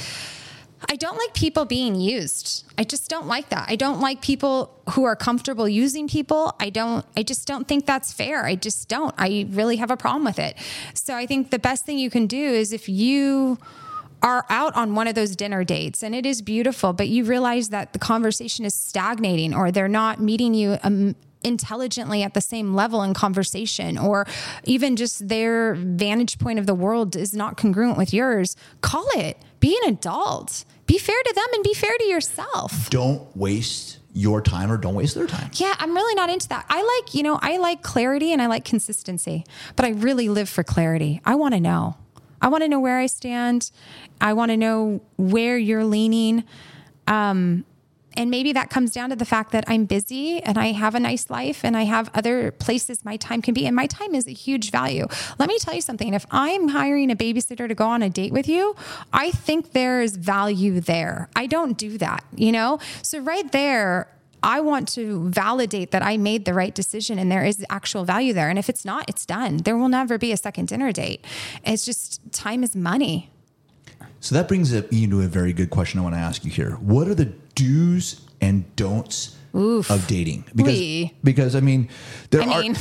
[0.88, 2.64] I don't like people being used.
[2.78, 3.66] I just don't like that.
[3.68, 6.54] I don't like people who are comfortable using people.
[6.60, 8.46] I don't, I just don't think that's fair.
[8.46, 9.16] I just don't.
[9.18, 10.56] I really have a problem with it.
[10.94, 13.58] So I think the best thing you can do is if you
[14.26, 17.70] are out on one of those dinner dates and it is beautiful, but you realize
[17.70, 22.74] that the conversation is stagnating or they're not meeting you um, intelligently at the same
[22.74, 24.26] level in conversation or
[24.64, 29.38] even just their vantage point of the world is not congruent with yours, call it.
[29.60, 30.66] Be an adult.
[30.88, 32.90] Be fair to them and be fair to yourself.
[32.90, 35.52] Don't waste your time or don't waste their time.
[35.54, 36.66] Yeah, I'm really not into that.
[36.68, 39.46] I like, you know, I like clarity and I like consistency,
[39.76, 41.22] but I really live for clarity.
[41.26, 41.98] I want to know.
[42.46, 43.72] I want to know where I stand.
[44.22, 46.44] I want to know where you're leaning.
[47.08, 47.66] Um,
[48.16, 51.00] and maybe that comes down to the fact that I'm busy and I have a
[51.00, 53.66] nice life and I have other places my time can be.
[53.66, 55.08] And my time is a huge value.
[55.40, 56.14] Let me tell you something.
[56.14, 58.76] If I'm hiring a babysitter to go on a date with you,
[59.12, 61.30] I think there is value there.
[61.36, 62.78] I don't do that, you know?
[63.02, 64.08] So, right there,
[64.46, 68.32] I want to validate that I made the right decision and there is actual value
[68.32, 68.48] there.
[68.48, 69.58] And if it's not, it's done.
[69.58, 71.26] There will never be a second dinner date.
[71.66, 73.32] It's just time is money.
[74.20, 76.74] So that brings me to a very good question I want to ask you here.
[76.74, 79.90] What are the do's and don'ts Oof.
[79.90, 80.44] of dating?
[80.56, 81.14] Because, Wee.
[81.24, 81.90] because I mean,
[82.32, 82.62] there I are.
[82.62, 82.76] mean,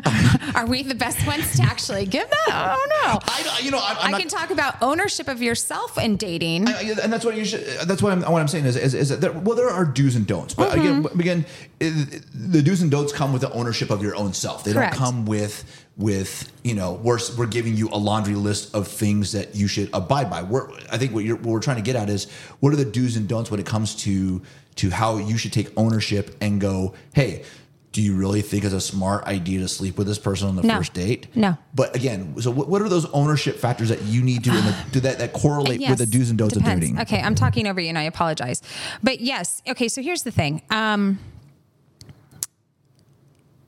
[0.54, 2.48] are we the best ones to actually give that?
[2.48, 3.24] I don't.
[3.28, 6.68] I, you know, I not, can talk about ownership of yourself in dating.
[6.68, 7.64] I- and that's what you should.
[7.86, 8.22] That's what I'm.
[8.22, 10.72] What I'm saying is, is, is that there, well, there are do's and don'ts, but
[10.72, 11.18] Mm-hmm.
[11.20, 11.44] again,
[11.80, 14.64] again, the do's and don'ts come with the ownership of your own self.
[14.64, 14.92] They Correct.
[14.94, 15.64] don't come with
[15.98, 19.90] with you know we're we're giving you a laundry list of things that you should
[19.92, 20.42] abide by.
[20.42, 22.84] We're I think what you're what we're trying to get at is what are the
[22.84, 24.40] do's and don'ts when it comes to
[24.76, 27.44] to how you should take ownership and go, hey.
[27.92, 30.62] Do you really think it's a smart idea to sleep with this person on the
[30.62, 30.78] No.
[30.78, 31.26] first date?
[31.36, 31.58] No.
[31.74, 34.74] But again, so what, what are those ownership factors that you need to in the,
[34.92, 36.98] do that that correlate with the do's and don'ts of dating?
[37.00, 38.62] Okay, I'm talking over you and I apologize.
[39.02, 40.62] But yes, okay, so here's the thing.
[40.70, 41.18] Um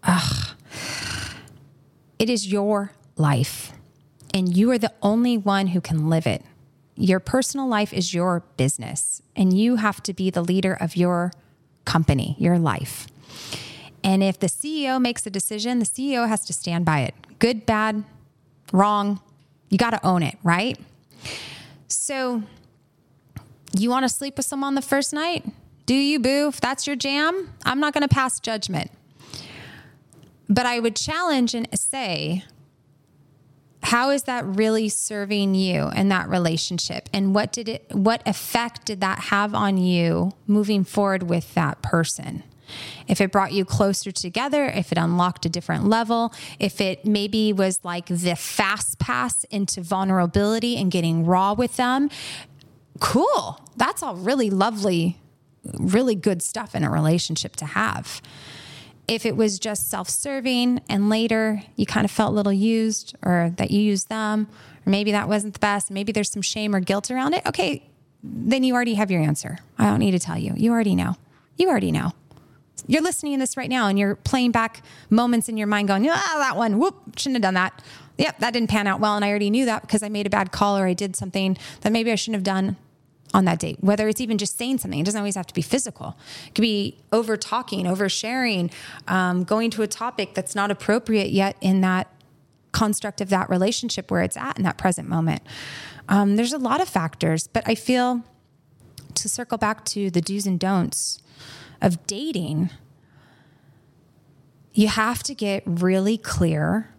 [0.04, 0.56] ugh.
[2.18, 3.72] it is your life
[4.32, 6.42] and you are the only one who can live it.
[6.96, 11.32] Your personal life is your business and you have to be the leader of your
[11.84, 13.08] company, your life.
[14.02, 17.14] And if the CEO makes a decision, the CEO has to stand by it.
[17.38, 18.04] Good, bad,
[18.72, 19.20] wrong.
[19.70, 20.78] You got to own it, right?
[21.88, 22.42] So,
[23.76, 25.44] you want to sleep with someone the first night?
[25.86, 26.48] Do you, boo?
[26.48, 28.90] If that's your jam, I'm not going to pass judgment.
[30.48, 32.44] But I would challenge and say,
[33.84, 37.08] how is that really serving you in that relationship?
[37.12, 41.82] And what did it, what effect did that have on you moving forward with that
[41.82, 42.42] person?
[43.06, 47.52] If it brought you closer together, if it unlocked a different level, if it maybe
[47.52, 52.08] was like the fast pass into vulnerability and getting raw with them,
[53.00, 53.60] cool.
[53.76, 55.18] That's all really lovely,
[55.78, 58.22] really good stuff in a relationship to have.
[59.06, 63.14] If it was just self serving and later you kind of felt a little used
[63.22, 64.48] or that you used them,
[64.86, 67.82] or maybe that wasn't the best, maybe there's some shame or guilt around it, okay,
[68.22, 69.58] then you already have your answer.
[69.78, 70.54] I don't need to tell you.
[70.56, 71.16] You already know.
[71.56, 72.12] You already know.
[72.86, 76.08] You're listening to this right now and you're playing back moments in your mind going,
[76.08, 77.82] ah, that one, whoop, shouldn't have done that.
[78.18, 79.16] Yep, that didn't pan out well.
[79.16, 81.56] And I already knew that because I made a bad call or I did something
[81.80, 82.76] that maybe I shouldn't have done
[83.34, 83.76] on that date.
[83.80, 86.16] Whether it's even just saying something, it doesn't always have to be physical.
[86.46, 88.70] It could be over talking, over sharing,
[89.08, 92.08] um, going to a topic that's not appropriate yet in that
[92.72, 95.42] construct of that relationship where it's at in that present moment.
[96.08, 98.22] Um, there's a lot of factors, but I feel
[99.14, 101.18] to circle back to the do's and don'ts
[101.82, 102.70] of dating,
[104.72, 106.93] you have to get really clear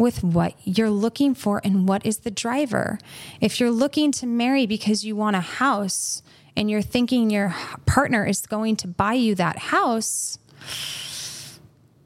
[0.00, 2.98] with what you're looking for and what is the driver.
[3.38, 6.22] If you're looking to marry because you want a house
[6.56, 10.38] and you're thinking your partner is going to buy you that house,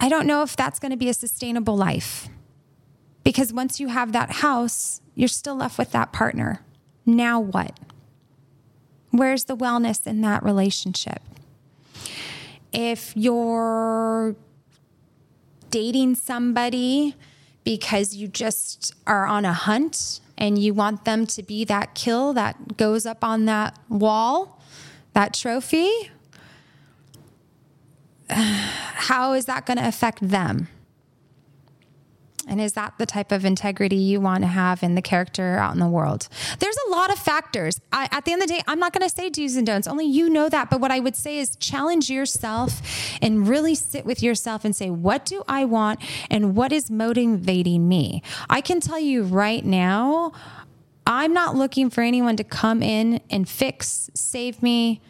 [0.00, 2.28] I don't know if that's going to be a sustainable life.
[3.22, 6.62] Because once you have that house, you're still left with that partner.
[7.06, 7.78] Now what?
[9.12, 11.22] Where's the wellness in that relationship?
[12.72, 14.34] If you're
[15.70, 17.14] dating somebody
[17.64, 22.32] because you just are on a hunt and you want them to be that kill
[22.34, 24.60] that goes up on that wall,
[25.14, 26.10] that trophy,
[28.30, 30.68] how is that going to affect them?
[32.46, 35.72] And is that the type of integrity you want to have in the character out
[35.72, 36.28] in the world?
[36.58, 37.80] There's a lot of factors.
[37.92, 39.88] I, at the end of the day, I'm not going to say do's and don'ts.
[39.88, 40.68] Only you know that.
[40.68, 42.82] But what I would say is challenge yourself
[43.22, 47.88] and really sit with yourself and say, what do I want and what is motivating
[47.88, 48.22] me?
[48.50, 50.32] I can tell you right now,
[51.06, 55.02] I'm not looking for anyone to come in and fix, save me.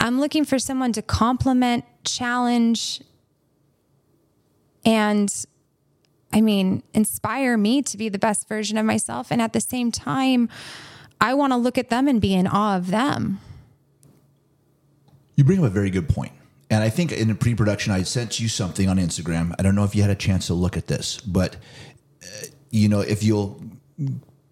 [0.00, 3.00] I'm looking for someone to compliment, challenge,
[4.84, 5.32] and
[6.34, 9.30] I mean, inspire me to be the best version of myself.
[9.30, 10.48] And at the same time,
[11.20, 13.38] I want to look at them and be in awe of them.
[15.36, 16.32] You bring up a very good point.
[16.70, 19.54] And I think in pre production, I sent you something on Instagram.
[19.60, 21.54] I don't know if you had a chance to look at this, but,
[22.22, 23.62] uh, you know, if you'll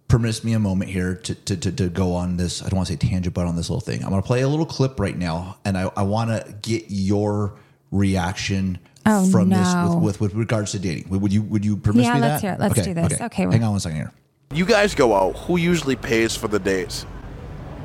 [0.06, 2.86] permit me a moment here to, to, to, to go on this, I don't want
[2.88, 4.04] to say tangent, but on this little thing.
[4.04, 6.84] I'm going to play a little clip right now, and I, I want to get
[6.88, 7.54] your
[7.90, 9.56] reaction Oh, from no.
[9.58, 11.08] this with, with, with regards to dating.
[11.10, 12.46] Would would you would you permit Yeah, me let's that?
[12.46, 12.60] hear it.
[12.60, 13.20] Let's do this.
[13.20, 14.12] Okay, we're- hang on one second here.
[14.52, 15.32] You guys go out.
[15.46, 17.06] Who usually pays for the dates?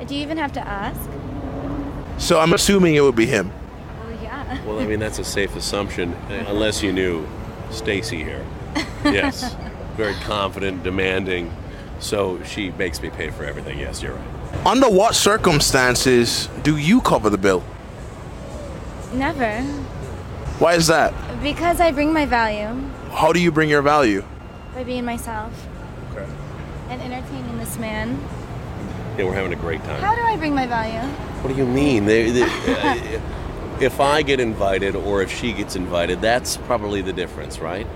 [0.06, 1.00] Do you even have to ask?
[2.18, 3.50] So I'm assuming it would be him.
[4.06, 4.64] Oh, yeah.
[4.66, 6.12] Well, I mean, that's a safe assumption,
[6.46, 7.26] unless you knew
[7.70, 8.44] Stacy here.
[9.04, 9.54] Yes.
[9.96, 11.50] Very confident, demanding.
[12.00, 13.78] So she makes me pay for everything.
[13.78, 14.66] Yes, you're right.
[14.66, 17.64] Under what circumstances do you cover the bill?
[19.14, 19.64] Never.
[20.58, 21.12] Why is that?
[21.42, 22.74] Because I bring my value
[23.12, 24.24] How do you bring your value?
[24.74, 25.52] by being myself
[26.12, 26.26] Okay.
[26.90, 28.18] and entertaining this man.
[29.16, 30.00] Yeah, we're having a great time.
[30.00, 31.00] How do I bring my value?
[31.42, 32.06] What do you mean?
[32.06, 33.20] They, they, uh,
[33.80, 37.86] if I get invited or if she gets invited, that's probably the difference, right?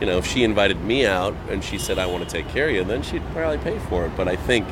[0.00, 2.68] You know, if she invited me out and she said, I want to take care
[2.68, 4.16] of you, then she'd probably pay for it.
[4.16, 4.66] But I think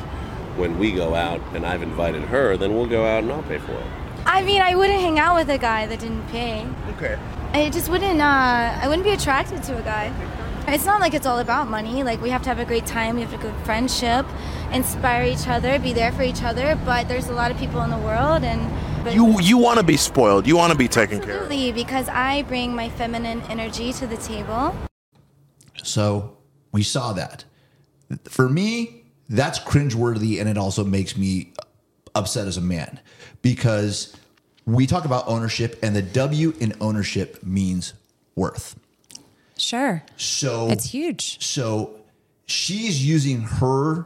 [0.55, 3.57] when we go out and I've invited her, then we'll go out and I'll pay
[3.59, 3.85] for it.
[4.29, 6.67] I mean, I wouldn't hang out with a guy that didn't pay.
[6.95, 7.17] Okay.
[7.53, 8.19] I just wouldn't.
[8.21, 10.13] Uh, I wouldn't be attracted to a guy.
[10.67, 12.03] It's not like it's all about money.
[12.03, 13.15] Like we have to have a great time.
[13.15, 14.25] We have a good friendship,
[14.73, 16.77] inspire each other, be there for each other.
[16.83, 18.61] But there's a lot of people in the world, and
[19.05, 20.45] but You you want to be spoiled.
[20.45, 21.43] You want to be taken care of.
[21.43, 24.75] absolutely because I bring my feminine energy to the table.
[25.83, 26.37] So
[26.73, 27.45] we saw that.
[28.25, 31.53] For me, that's cringeworthy, and it also makes me
[32.17, 32.99] upset as a man
[33.41, 34.15] because
[34.65, 37.93] we talk about ownership, and the W in ownership means
[38.35, 38.77] worth.
[39.57, 40.03] Sure.
[40.17, 41.41] So It's huge.
[41.43, 41.95] So
[42.45, 44.05] she's using her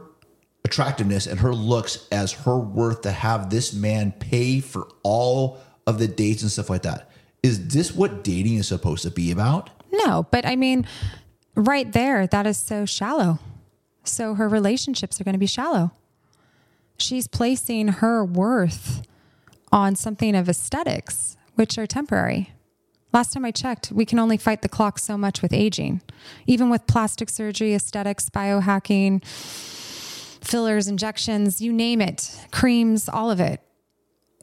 [0.64, 5.98] attractiveness and her looks as her worth to have this man pay for all of
[5.98, 7.10] the dates and stuff like that.
[7.42, 9.68] Is this what dating is supposed to be about?
[9.90, 10.86] No, but I mean,
[11.54, 13.40] right there, that is so shallow.
[14.04, 15.92] So her relationships are going to be shallow.
[17.02, 19.02] She's placing her worth
[19.72, 22.52] on something of aesthetics, which are temporary.
[23.12, 26.00] Last time I checked, we can only fight the clock so much with aging.
[26.46, 33.60] Even with plastic surgery, aesthetics, biohacking, fillers, injections, you name it, creams, all of it.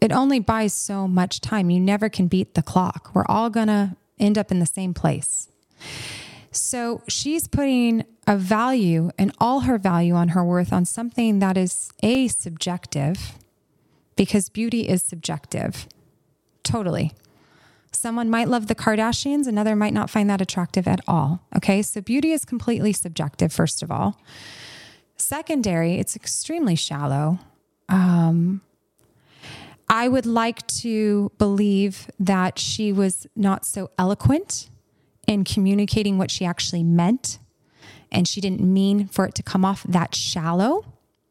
[0.02, 1.70] It only buys so much time.
[1.70, 3.12] You never can beat the clock.
[3.14, 5.50] We're all going to end up in the same place.
[6.52, 11.58] So she's putting a value and all her value on her worth on something that
[11.58, 13.34] is a subjective
[14.16, 15.88] because beauty is subjective.
[16.62, 17.12] Totally.
[17.92, 21.42] Someone might love the Kardashians, another might not find that attractive at all.
[21.56, 21.82] Okay.
[21.82, 24.22] So beauty is completely subjective, first of all.
[25.18, 27.40] Secondary, it's extremely shallow.
[27.90, 28.62] Um,
[29.90, 34.70] I would like to believe that she was not so eloquent
[35.26, 37.40] in communicating what she actually meant,
[38.12, 40.86] and she didn't mean for it to come off that shallow.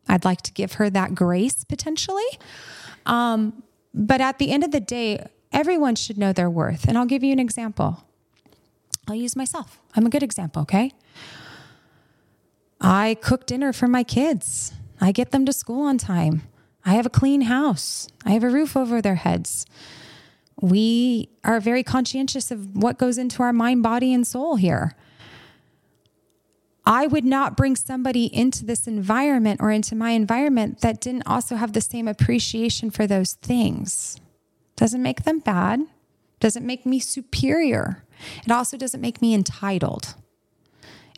[0.08, 2.26] I'd like to give her that grace potentially.
[3.06, 3.62] Um,
[3.94, 6.86] but at the end of the day, everyone should know their worth.
[6.86, 8.04] And I'll give you an example.
[9.08, 9.80] I'll use myself.
[9.94, 10.92] I'm a good example, okay?
[12.80, 14.72] I cook dinner for my kids.
[15.00, 16.42] I get them to school on time.
[16.84, 18.08] I have a clean house.
[18.24, 19.66] I have a roof over their heads.
[20.60, 24.94] We are very conscientious of what goes into our mind, body, and soul here.
[26.88, 31.56] I would not bring somebody into this environment or into my environment that didn't also
[31.56, 34.18] have the same appreciation for those things.
[34.74, 35.82] Doesn't make them bad,
[36.40, 38.04] doesn't make me superior.
[38.42, 40.14] It also doesn't make me entitled.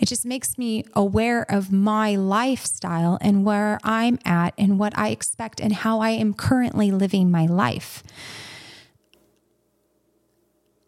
[0.01, 5.11] It just makes me aware of my lifestyle and where I'm at and what I
[5.11, 8.03] expect and how I am currently living my life.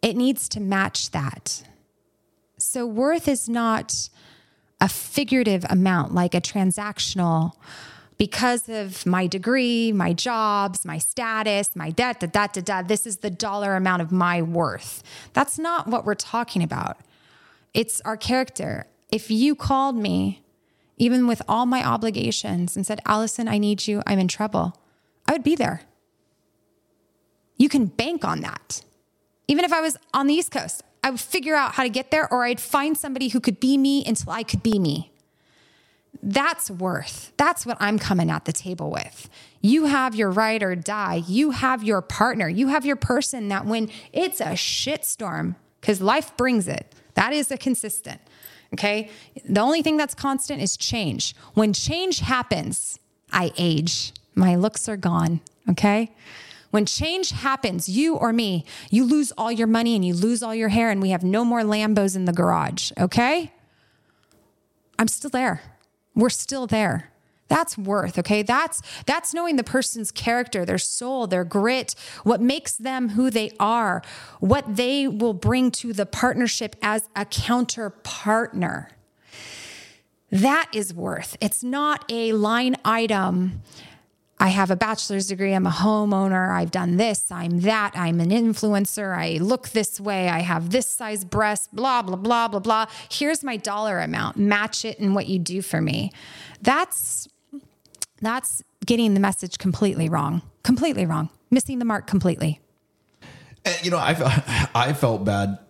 [0.02, 1.62] It needs to match that.
[2.58, 4.08] So, worth is not
[4.82, 7.52] a figurative amount like a transactional
[8.18, 12.82] because of my degree, my jobs, my status, my debt, da, da, da, da.
[12.82, 15.04] This is the dollar amount of my worth.
[15.34, 16.98] That's not what we're talking about.
[17.72, 18.86] It's our character.
[19.10, 20.42] If you called me,
[20.96, 24.76] even with all my obligations, and said, Allison, I need you, I'm in trouble,
[25.28, 25.82] I would be there.
[27.56, 28.82] You can bank on that.
[29.46, 32.10] Even if I was on the East Coast, I would figure out how to get
[32.10, 35.10] there, or I'd find somebody who could be me until I could be me.
[36.22, 37.32] That's worth.
[37.36, 39.28] That's what I'm coming at the table with.
[39.60, 41.22] You have your ride or die.
[41.26, 42.48] You have your partner.
[42.48, 47.50] You have your person that when it's a shitstorm, because life brings it, that is
[47.50, 48.20] a consistent.
[48.74, 49.10] Okay.
[49.44, 51.34] The only thing that's constant is change.
[51.54, 52.98] When change happens,
[53.32, 54.12] I age.
[54.34, 55.40] My looks are gone.
[55.68, 56.12] Okay.
[56.72, 60.54] When change happens, you or me, you lose all your money and you lose all
[60.54, 62.90] your hair, and we have no more Lambos in the garage.
[62.98, 63.52] Okay.
[64.98, 65.60] I'm still there.
[66.14, 67.10] We're still there.
[67.48, 68.42] That's worth, okay?
[68.42, 73.52] That's that's knowing the person's character, their soul, their grit, what makes them who they
[73.60, 74.02] are,
[74.40, 78.88] what they will bring to the partnership as a counter partner.
[80.30, 81.36] That is worth.
[81.42, 83.60] It's not a line item.
[84.42, 85.54] I have a bachelor's degree.
[85.54, 86.50] I'm a homeowner.
[86.50, 87.30] I've done this.
[87.30, 87.92] I'm that.
[87.94, 89.16] I'm an influencer.
[89.16, 90.28] I look this way.
[90.28, 92.86] I have this size breast, blah, blah, blah, blah, blah.
[93.08, 94.36] Here's my dollar amount.
[94.36, 96.10] Match it in what you do for me.
[96.60, 97.28] That's
[98.20, 100.42] that's getting the message completely wrong.
[100.64, 101.28] Completely wrong.
[101.52, 102.58] Missing the mark completely.
[103.64, 105.60] And, you know, I I felt bad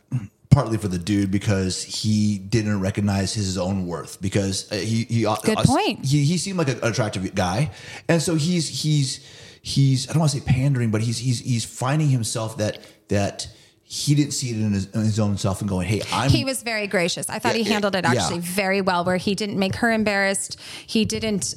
[0.53, 5.23] partly for the dude because he didn't recognize his own worth because uh, he he
[5.23, 6.05] Good uh, point.
[6.05, 7.71] He, he seemed like an attractive guy,
[8.09, 9.27] and so he's he's
[9.63, 12.79] he's I don't want to say pandering, but he's he's he's finding himself that
[13.09, 13.49] that
[13.83, 16.47] he didn't see it in his, in his own self and going, hey, I'm He
[16.47, 17.29] was very gracious.
[17.29, 18.13] I thought Yeah, he handled it yeah.
[18.13, 20.59] actually very well, where he didn't make her embarrassed.
[20.87, 21.55] He didn't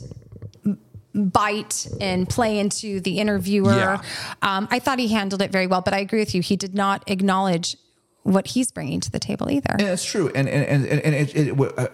[1.13, 3.71] bite and play into the interviewer.
[3.71, 4.01] Yeah.
[4.41, 6.41] Um, I thought he handled it very well, but I agree with you.
[6.41, 7.77] He did not acknowledge
[8.25, 9.69] what he's bringing to the table either.
[9.77, 10.31] And that's true.
[10.33, 11.87] And and and, and it, it, w- uh,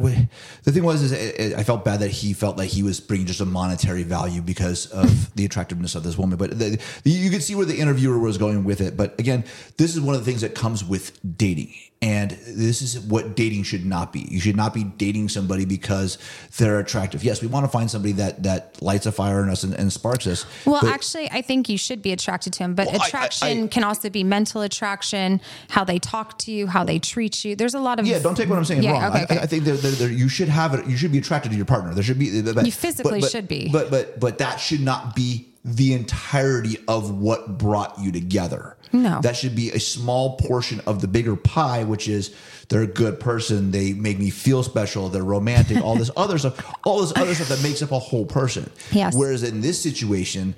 [0.64, 3.02] the thing was, is it, it, I felt bad that he felt like he was
[3.02, 6.38] bringing just a monetary value because of the attractiveness of this woman.
[6.38, 8.96] But the, the, you could see where the interviewer was going with it.
[8.96, 9.44] But again,
[9.78, 11.74] this is one of the things that comes with dating.
[12.04, 14.22] And this is what dating should not be.
[14.22, 16.18] You should not be dating somebody because
[16.58, 17.24] they're attractive.
[17.24, 19.94] Yes, we want to find somebody that that lights a fire in us and, and
[19.94, 20.48] sparks us.
[20.66, 23.08] Well, but- actually, I think you should be attracted to him, but Well, I- I-
[23.08, 27.44] attraction I- can also be mental attraction, how they talk to you, how they treat
[27.46, 27.56] you.
[27.56, 29.04] There's a lot of Yeah, don't take what I'm saying Yeah, wrong.
[29.12, 29.40] okay, I, okay.
[29.40, 30.86] I think that there, there, you should have it.
[30.88, 31.94] You should be attracted to your partner.
[31.94, 32.42] There should be.
[32.42, 33.70] But, You physically but- but- should be.
[33.72, 38.78] But but but that should not be the entirety of what brought you together.
[38.94, 39.22] No.
[39.22, 42.36] that should be a small portion of the bigger pie, which is
[42.68, 43.72] they're a good person.
[43.72, 45.08] They make me feel special.
[45.08, 45.82] They're romantic.
[45.82, 46.60] All this other stuff.
[46.84, 48.70] All this other stuff that makes up a whole person.
[48.92, 49.16] Yes.
[49.16, 50.56] Whereas in this situation,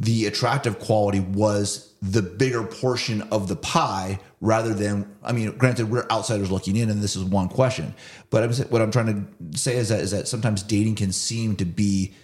[0.00, 5.90] the attractive quality was the bigger portion of the pie rather than I mean granted
[5.90, 7.94] we're outsiders looking in and this is one question
[8.30, 11.56] but I'm, what I'm trying to say is that is that sometimes dating can seem
[11.56, 12.14] to be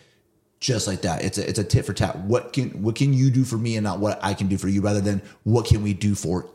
[0.61, 3.31] just like that it's a, it's a tit for tat what can what can you
[3.31, 5.83] do for me and not what I can do for you rather than what can
[5.83, 6.47] we do for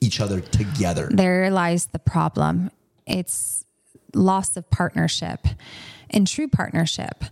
[0.00, 2.70] each other together there lies the problem.
[3.06, 3.64] It's
[4.14, 5.46] loss of partnership
[6.10, 7.24] and true partnership.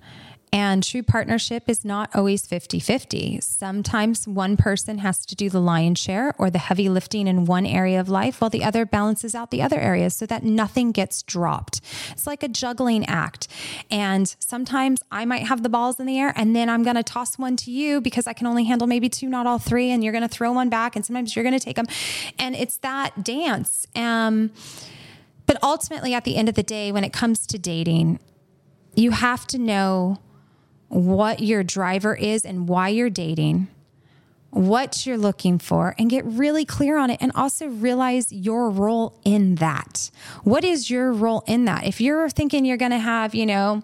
[0.54, 3.40] And true partnership is not always 50 50.
[3.40, 7.66] Sometimes one person has to do the lion's share or the heavy lifting in one
[7.66, 11.24] area of life while the other balances out the other areas so that nothing gets
[11.24, 11.80] dropped.
[12.12, 13.48] It's like a juggling act.
[13.90, 17.02] And sometimes I might have the balls in the air and then I'm going to
[17.02, 19.90] toss one to you because I can only handle maybe two, not all three.
[19.90, 21.88] And you're going to throw one back and sometimes you're going to take them.
[22.38, 23.88] And it's that dance.
[23.96, 24.52] Um,
[25.46, 28.20] but ultimately, at the end of the day, when it comes to dating,
[28.94, 30.20] you have to know
[30.88, 33.68] what your driver is and why you're dating,
[34.50, 37.18] what you're looking for, and get really clear on it.
[37.20, 40.10] And also realize your role in that.
[40.42, 41.84] What is your role in that?
[41.86, 43.82] If you're thinking you're going to have, you know,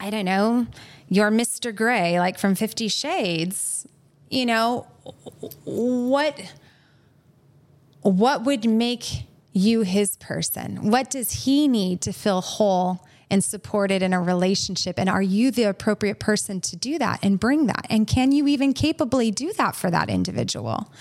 [0.00, 0.66] I don't know,
[1.08, 1.74] your Mr.
[1.74, 3.86] Grey, like from Fifty Shades,
[4.30, 4.86] you know,
[5.64, 6.40] what
[8.00, 10.90] what would make you his person?
[10.90, 14.98] What does he need to feel whole and supported in a relationship?
[14.98, 17.86] And are you the appropriate person to do that and bring that?
[17.88, 20.92] And can you even capably do that for that individual?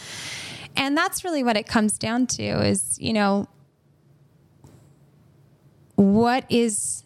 [0.78, 3.50] And that's really what it comes down to is, you know,
[5.96, 7.04] what is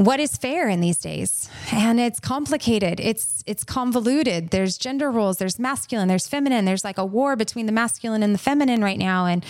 [0.00, 1.50] what is fair in these days?
[1.70, 3.00] And it's complicated.
[3.00, 4.48] It's it's convoluted.
[4.48, 6.64] There's gender roles there's masculine there's feminine.
[6.64, 9.26] There's like a war between the masculine and the feminine right now.
[9.26, 9.44] And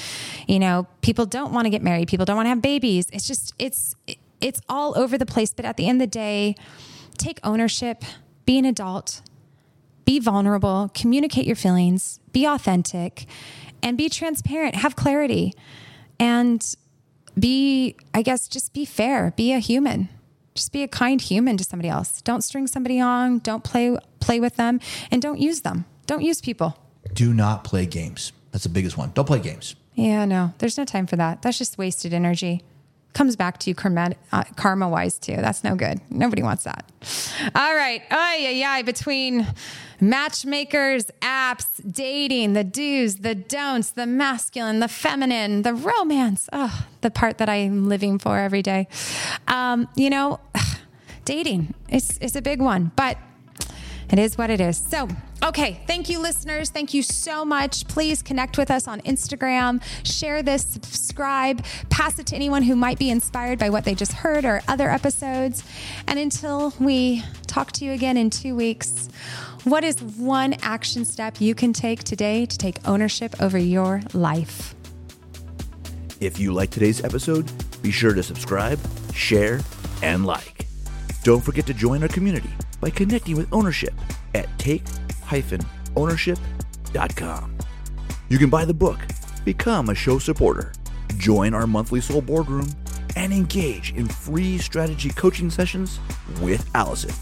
[0.48, 2.09] you know people don't want to get married.
[2.09, 3.07] People don't want to have babies.
[3.12, 3.94] It's just it's
[4.40, 5.53] it's all over the place.
[5.55, 6.57] But at the end of the day
[7.16, 8.03] take ownership
[8.44, 9.22] be an adult
[10.05, 13.26] be vulnerable communicate your feelings be authentic
[13.84, 14.74] and be transparent.
[14.74, 15.55] Have clarity.
[16.18, 16.74] And
[17.38, 20.09] be i guess just be fair be a human
[20.55, 22.20] just be a kind human to somebody else.
[22.22, 24.80] Don't string somebody on don't play play with them
[25.11, 25.84] and don't use them.
[26.07, 26.76] Don't use people.
[27.14, 28.32] Do not play games.
[28.51, 29.12] That's the biggest one.
[29.14, 29.76] Don't play games.
[29.94, 31.42] Yeah no there's no time for that.
[31.42, 32.62] That's just wasted energy
[33.12, 35.36] comes back to you karma, uh, karma wise too.
[35.36, 36.00] That's no good.
[36.11, 36.84] Nobody wants that.
[37.54, 38.02] All right.
[38.11, 39.46] Oh yeah yeah between
[40.00, 46.48] matchmakers apps dating the do's the don'ts the masculine the feminine the romance.
[46.52, 48.88] Oh the part that i'm living for every day.
[49.48, 50.40] Um, you know
[51.24, 53.18] dating is, is a big one, but
[54.12, 54.76] it is what it is.
[54.76, 55.08] So,
[55.42, 55.80] okay.
[55.86, 56.70] Thank you, listeners.
[56.70, 57.86] Thank you so much.
[57.86, 62.98] Please connect with us on Instagram, share this, subscribe, pass it to anyone who might
[62.98, 65.62] be inspired by what they just heard or other episodes.
[66.06, 69.08] And until we talk to you again in two weeks,
[69.64, 74.74] what is one action step you can take today to take ownership over your life?
[76.20, 77.50] If you like today's episode,
[77.82, 78.78] be sure to subscribe,
[79.14, 79.61] share,
[80.02, 80.66] and like.
[81.22, 82.50] Don't forget to join our community
[82.81, 83.95] by connecting with ownership
[84.35, 87.57] at take-ownership.com.
[88.28, 88.99] You can buy the book,
[89.45, 90.72] become a show supporter,
[91.16, 92.68] join our monthly Soul Boardroom,
[93.16, 95.99] and engage in free strategy coaching sessions
[96.41, 97.12] with Allison.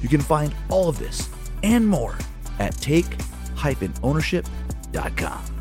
[0.00, 1.28] You can find all of this
[1.62, 2.16] and more
[2.58, 5.59] at take-ownership.com.